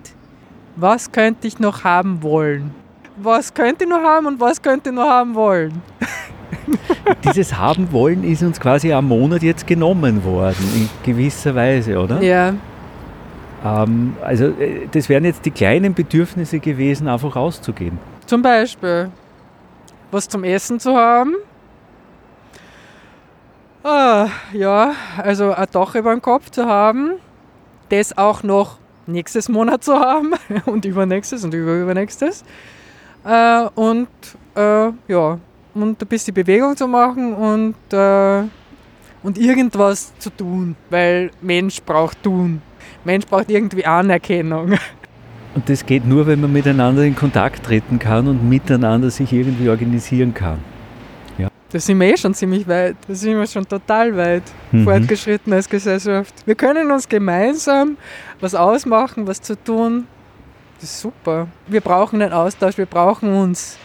Was 0.75 1.11
könnte 1.11 1.47
ich 1.47 1.59
noch 1.59 1.83
haben 1.83 2.23
wollen? 2.23 2.73
Was 3.17 3.53
könnte 3.53 3.83
ich 3.83 3.89
noch 3.89 4.01
haben 4.01 4.25
und 4.25 4.39
was 4.39 4.61
könnte 4.61 4.89
ich 4.89 4.95
noch 4.95 5.07
haben 5.07 5.35
wollen? 5.35 5.81
Dieses 7.23 7.57
haben 7.57 7.91
wollen 7.91 8.23
ist 8.23 8.41
uns 8.43 8.59
quasi 8.59 8.93
am 8.93 9.07
Monat 9.07 9.43
jetzt 9.43 9.67
genommen 9.67 10.23
worden, 10.23 10.65
in 10.75 10.89
gewisser 11.03 11.53
Weise, 11.55 11.99
oder? 11.99 12.21
Ja. 12.21 12.53
Ähm, 13.63 14.15
also 14.23 14.45
äh, 14.45 14.87
das 14.91 15.09
wären 15.09 15.25
jetzt 15.25 15.45
die 15.45 15.51
kleinen 15.51 15.93
Bedürfnisse 15.93 16.59
gewesen, 16.59 17.07
einfach 17.07 17.35
rauszugehen. 17.35 17.97
Zum 18.25 18.41
Beispiel 18.41 19.09
was 20.11 20.27
zum 20.27 20.43
Essen 20.43 20.79
zu 20.79 20.95
haben. 20.95 21.35
Ah, 23.83 24.27
ja, 24.53 24.93
also 25.17 25.53
ein 25.53 25.67
Dach 25.71 25.95
über 25.95 26.11
dem 26.11 26.21
Kopf 26.21 26.51
zu 26.51 26.67
haben, 26.67 27.13
das 27.89 28.15
auch 28.17 28.43
noch 28.43 28.77
nächstes 29.07 29.49
Monat 29.49 29.83
zu 29.83 29.93
haben 29.93 30.33
und 30.65 30.85
übernächstes 30.85 31.43
und 31.43 31.53
überübernächstes. 31.53 32.43
Äh, 33.23 33.67
und 33.75 34.07
äh, 34.55 34.89
ja, 35.07 35.39
und 35.73 36.01
ein 36.01 36.07
bisschen 36.07 36.33
Bewegung 36.33 36.75
zu 36.75 36.87
machen 36.87 37.33
und, 37.33 37.75
äh, 37.93 38.43
und 39.23 39.37
irgendwas 39.37 40.13
zu 40.19 40.29
tun, 40.29 40.75
weil 40.89 41.31
Mensch 41.41 41.81
braucht 41.83 42.21
tun. 42.23 42.61
Mensch 43.03 43.25
braucht 43.25 43.49
irgendwie 43.49 43.85
Anerkennung. 43.85 44.73
Und 45.53 45.67
das 45.67 45.85
geht 45.85 46.07
nur, 46.07 46.27
wenn 46.27 46.39
man 46.39 46.53
miteinander 46.53 47.03
in 47.03 47.13
Kontakt 47.13 47.65
treten 47.65 47.99
kann 47.99 48.25
und 48.25 48.47
miteinander 48.47 49.09
sich 49.09 49.33
irgendwie 49.33 49.67
organisieren 49.67 50.33
kann. 50.33 50.59
Da 51.71 51.79
sind 51.79 51.99
wir 51.99 52.07
eh 52.07 52.17
schon 52.17 52.33
ziemlich 52.33 52.67
weit. 52.67 52.97
Da 53.07 53.15
sind 53.15 53.37
wir 53.37 53.47
schon 53.47 53.67
total 53.67 54.15
weit 54.17 54.43
mhm. 54.71 54.83
fortgeschritten 54.83 55.53
als 55.53 55.69
Gesellschaft. 55.69 56.33
Wir 56.45 56.55
können 56.55 56.91
uns 56.91 57.07
gemeinsam 57.07 57.97
was 58.41 58.55
ausmachen, 58.55 59.25
was 59.25 59.41
zu 59.41 59.55
tun. 59.61 60.07
Das 60.79 60.89
ist 60.89 61.01
super. 61.01 61.47
Wir 61.67 61.81
brauchen 61.81 62.21
einen 62.21 62.33
Austausch, 62.33 62.77
wir 62.77 62.85
brauchen 62.85 63.33
uns. 63.33 63.77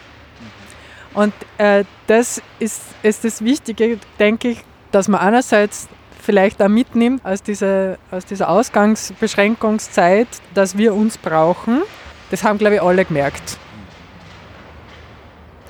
Und 1.14 1.32
äh, 1.58 1.84
das 2.06 2.42
ist, 2.58 2.82
ist 3.02 3.24
das 3.24 3.42
Wichtige, 3.42 3.98
denke 4.18 4.48
ich, 4.48 4.64
dass 4.90 5.08
man 5.08 5.20
einerseits 5.20 5.88
vielleicht 6.20 6.60
auch 6.60 6.68
mitnimmt 6.68 7.24
aus 7.24 7.42
dieser, 7.42 7.98
aus 8.10 8.24
dieser 8.24 8.48
Ausgangsbeschränkungszeit, 8.48 10.28
dass 10.54 10.76
wir 10.76 10.92
uns 10.94 11.16
brauchen. 11.16 11.82
Das 12.30 12.42
haben, 12.42 12.58
glaube 12.58 12.76
ich, 12.76 12.82
alle 12.82 13.04
gemerkt. 13.04 13.58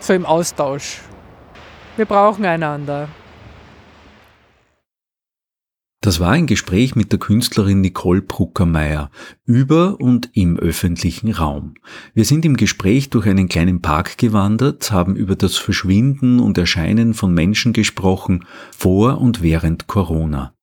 So 0.01 0.15
im 0.15 0.25
Austausch. 0.25 1.01
Wir 1.97 2.05
brauchen 2.05 2.45
einander. 2.45 3.09
Das 6.03 6.21
war 6.21 6.31
ein 6.31 6.47
Gespräch 6.47 6.95
mit 6.95 7.11
der 7.11 7.19
Künstlerin 7.19 7.81
Nicole 7.81 8.23
Bruckermeier 8.23 9.11
über 9.45 9.99
und 9.99 10.31
im 10.35 10.57
öffentlichen 10.57 11.33
Raum. 11.33 11.75
Wir 12.15 12.25
sind 12.25 12.45
im 12.45 12.57
Gespräch 12.57 13.11
durch 13.11 13.27
einen 13.27 13.49
kleinen 13.49 13.83
Park 13.83 14.17
gewandert, 14.17 14.93
haben 14.93 15.17
über 15.17 15.35
das 15.35 15.57
Verschwinden 15.57 16.39
und 16.39 16.59
Erscheinen 16.59 17.13
von 17.13 17.35
Menschen 17.35 17.73
gesprochen, 17.73 18.45
vor 18.71 19.21
und 19.21 19.43
während 19.43 19.89
Corona. 19.89 20.55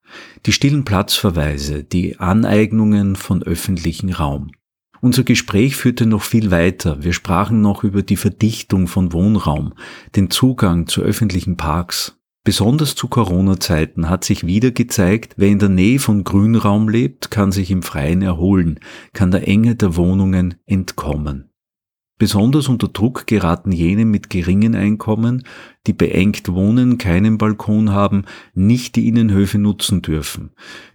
Die 0.46 0.54
stillen 0.54 0.86
Platzverweise, 0.86 1.84
die 1.84 2.20
Aneignungen 2.20 3.18
von 3.18 3.44
öffentlichen 3.44 4.14
Raum. 4.14 4.52
Unser 5.04 5.26
Gespräch 5.26 5.76
führte 5.76 6.06
noch 6.06 6.22
viel 6.22 6.50
weiter. 6.50 7.04
Wir 7.04 7.12
sprachen 7.12 7.60
noch 7.60 7.84
über 7.84 8.04
die 8.04 8.16
Verdichtung 8.16 8.88
von 8.88 9.12
Wohnraum, 9.12 9.74
den 10.16 10.30
Zugang 10.30 10.88
zu 10.88 11.02
öffentlichen 11.02 11.58
Parks. 11.58 12.22
Besonders 12.46 12.96
zu 12.96 13.10
Corona-Zeiten 13.10 14.10
hat 14.10 14.24
sich 14.24 14.48
wieder 14.48 14.72
gezeigt, 14.72 15.34
wer 15.36 15.50
in 15.50 15.60
der 15.60 15.68
Nähe 15.68 16.00
von 16.00 16.24
Grünraum 16.24 16.88
lebt, 16.88 17.32
kann 17.32 17.52
sich 17.52 17.70
im 17.70 17.84
Freien 17.84 18.22
erholen, 18.22 18.80
kann 19.12 19.30
der 19.30 19.46
Enge 19.46 19.76
der 19.76 19.98
Wohnungen 19.98 20.56
entkommen. 20.66 21.53
Besonders 22.24 22.70
unter 22.70 22.88
Druck 22.88 23.28
geraten 23.28 23.74
jene 23.74 24.06
mit 24.06 24.30
geringen 24.30 24.76
Einkommen, 24.76 25.44
die 25.86 25.92
beengt 25.92 26.48
wohnen, 26.48 26.98
keinen 26.98 27.38
Balkon 27.38 27.92
haben, 27.92 28.24
nicht 28.54 28.96
die 28.96 29.10
Innenhöfe 29.10 29.58
nutzen 29.58 30.02
dürfen. 30.02 30.52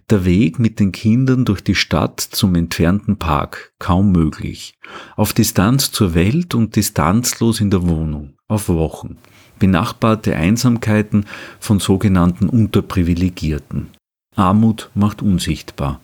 Der 0.09 0.25
Weg 0.25 0.57
mit 0.57 0.79
den 0.79 0.91
Kindern 0.91 1.45
durch 1.45 1.61
die 1.61 1.75
Stadt 1.75 2.19
zum 2.19 2.55
entfernten 2.55 3.19
Park 3.19 3.73
kaum 3.77 4.11
möglich. 4.11 4.73
Auf 5.15 5.33
Distanz 5.33 5.91
zur 5.91 6.15
Welt 6.15 6.55
und 6.55 6.75
distanzlos 6.75 7.61
in 7.61 7.69
der 7.69 7.87
Wohnung, 7.87 8.33
auf 8.47 8.67
Wochen. 8.67 9.17
Benachbarte 9.59 10.35
Einsamkeiten 10.35 11.25
von 11.59 11.79
sogenannten 11.79 12.49
Unterprivilegierten. 12.49 13.89
Armut 14.35 14.89
macht 14.95 15.21
unsichtbar. 15.21 16.01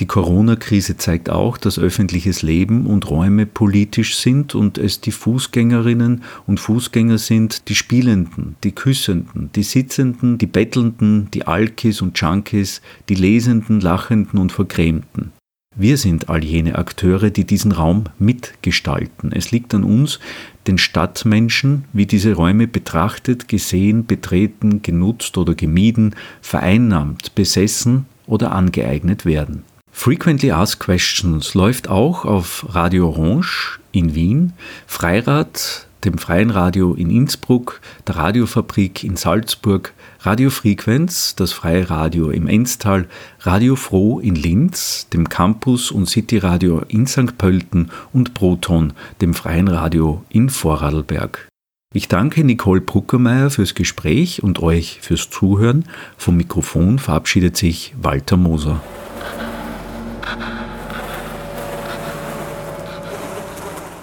Die 0.00 0.06
Corona-Krise 0.06 0.96
zeigt 0.96 1.30
auch, 1.30 1.56
dass 1.56 1.78
öffentliches 1.78 2.42
Leben 2.42 2.86
und 2.86 3.08
Räume 3.08 3.46
politisch 3.46 4.16
sind 4.16 4.56
und 4.56 4.76
es 4.76 5.00
die 5.00 5.12
Fußgängerinnen 5.12 6.24
und 6.48 6.58
Fußgänger 6.58 7.18
sind, 7.18 7.68
die 7.68 7.76
Spielenden, 7.76 8.56
die 8.64 8.72
Küssenden, 8.72 9.50
die 9.54 9.62
Sitzenden, 9.62 10.36
die 10.36 10.48
Bettelnden, 10.48 11.28
die 11.32 11.46
Alkis 11.46 12.02
und 12.02 12.18
Junkies, 12.18 12.82
die 13.08 13.14
Lesenden, 13.14 13.80
Lachenden 13.80 14.40
und 14.40 14.50
Vergrämten. 14.50 15.30
Wir 15.76 15.96
sind 15.96 16.28
all 16.28 16.44
jene 16.44 16.76
Akteure, 16.76 17.30
die 17.30 17.44
diesen 17.44 17.72
Raum 17.72 18.04
mitgestalten. 18.18 19.32
Es 19.32 19.52
liegt 19.52 19.74
an 19.74 19.84
uns, 19.84 20.18
den 20.66 20.78
Stadtmenschen, 20.78 21.84
wie 21.92 22.06
diese 22.06 22.34
Räume 22.34 22.66
betrachtet, 22.66 23.48
gesehen, 23.48 24.06
betreten, 24.06 24.82
genutzt 24.82 25.36
oder 25.38 25.54
gemieden, 25.54 26.14
vereinnahmt, 26.40 27.34
besessen 27.34 28.06
oder 28.26 28.52
angeeignet 28.52 29.24
werden. 29.24 29.62
Frequently 29.96 30.50
Asked 30.50 30.80
Questions 30.80 31.54
läuft 31.54 31.88
auch 31.88 32.26
auf 32.26 32.66
Radio 32.74 33.08
Orange 33.08 33.78
in 33.90 34.14
Wien, 34.14 34.52
Freirad, 34.86 35.86
dem 36.04 36.18
Freien 36.18 36.50
Radio 36.50 36.92
in 36.92 37.08
Innsbruck, 37.08 37.80
der 38.06 38.16
Radiofabrik 38.16 39.02
in 39.02 39.16
Salzburg, 39.16 39.94
Radio 40.20 40.50
Frequenz, 40.50 41.36
das 41.36 41.52
Freie 41.52 41.88
Radio 41.88 42.28
im 42.28 42.48
Enstal, 42.48 43.06
Radio 43.40 43.76
Froh 43.76 44.18
in 44.18 44.34
Linz, 44.34 45.06
dem 45.10 45.28
Campus 45.30 45.90
und 45.90 46.06
City 46.06 46.36
Radio 46.36 46.82
in 46.88 47.06
St. 47.06 47.38
Pölten 47.38 47.90
und 48.12 48.34
Proton, 48.34 48.92
dem 49.22 49.32
Freien 49.32 49.68
Radio 49.68 50.22
in 50.28 50.50
Vorarlberg. 50.50 51.48
Ich 51.94 52.08
danke 52.08 52.44
Nicole 52.44 52.82
Bruckermeier 52.82 53.48
fürs 53.48 53.74
Gespräch 53.74 54.42
und 54.42 54.60
euch 54.60 54.98
fürs 55.00 55.30
Zuhören. 55.30 55.84
Vom 56.18 56.36
Mikrofon 56.36 56.98
verabschiedet 56.98 57.56
sich 57.56 57.94
Walter 58.02 58.36
Moser. 58.36 58.82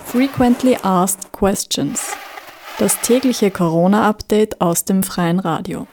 Frequently 0.05 0.77
Asked 0.83 1.31
Questions. 1.31 2.17
Das 2.79 2.99
tägliche 2.99 3.49
Corona-Update 3.49 4.59
aus 4.59 4.83
dem 4.83 5.03
freien 5.03 5.39
Radio. 5.39 5.87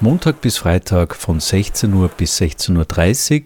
Montag 0.00 0.40
bis 0.40 0.58
Freitag 0.58 1.14
von 1.14 1.40
16 1.40 1.92
Uhr 1.92 2.08
bis 2.08 2.40
16.30 2.40 3.42
Uhr 3.42 3.44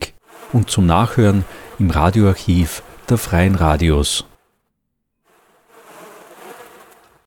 und 0.52 0.70
zum 0.70 0.86
Nachhören 0.86 1.44
im 1.78 1.90
Radioarchiv 1.90 2.82
der 3.08 3.18
freien 3.18 3.54
Radios. 3.54 4.29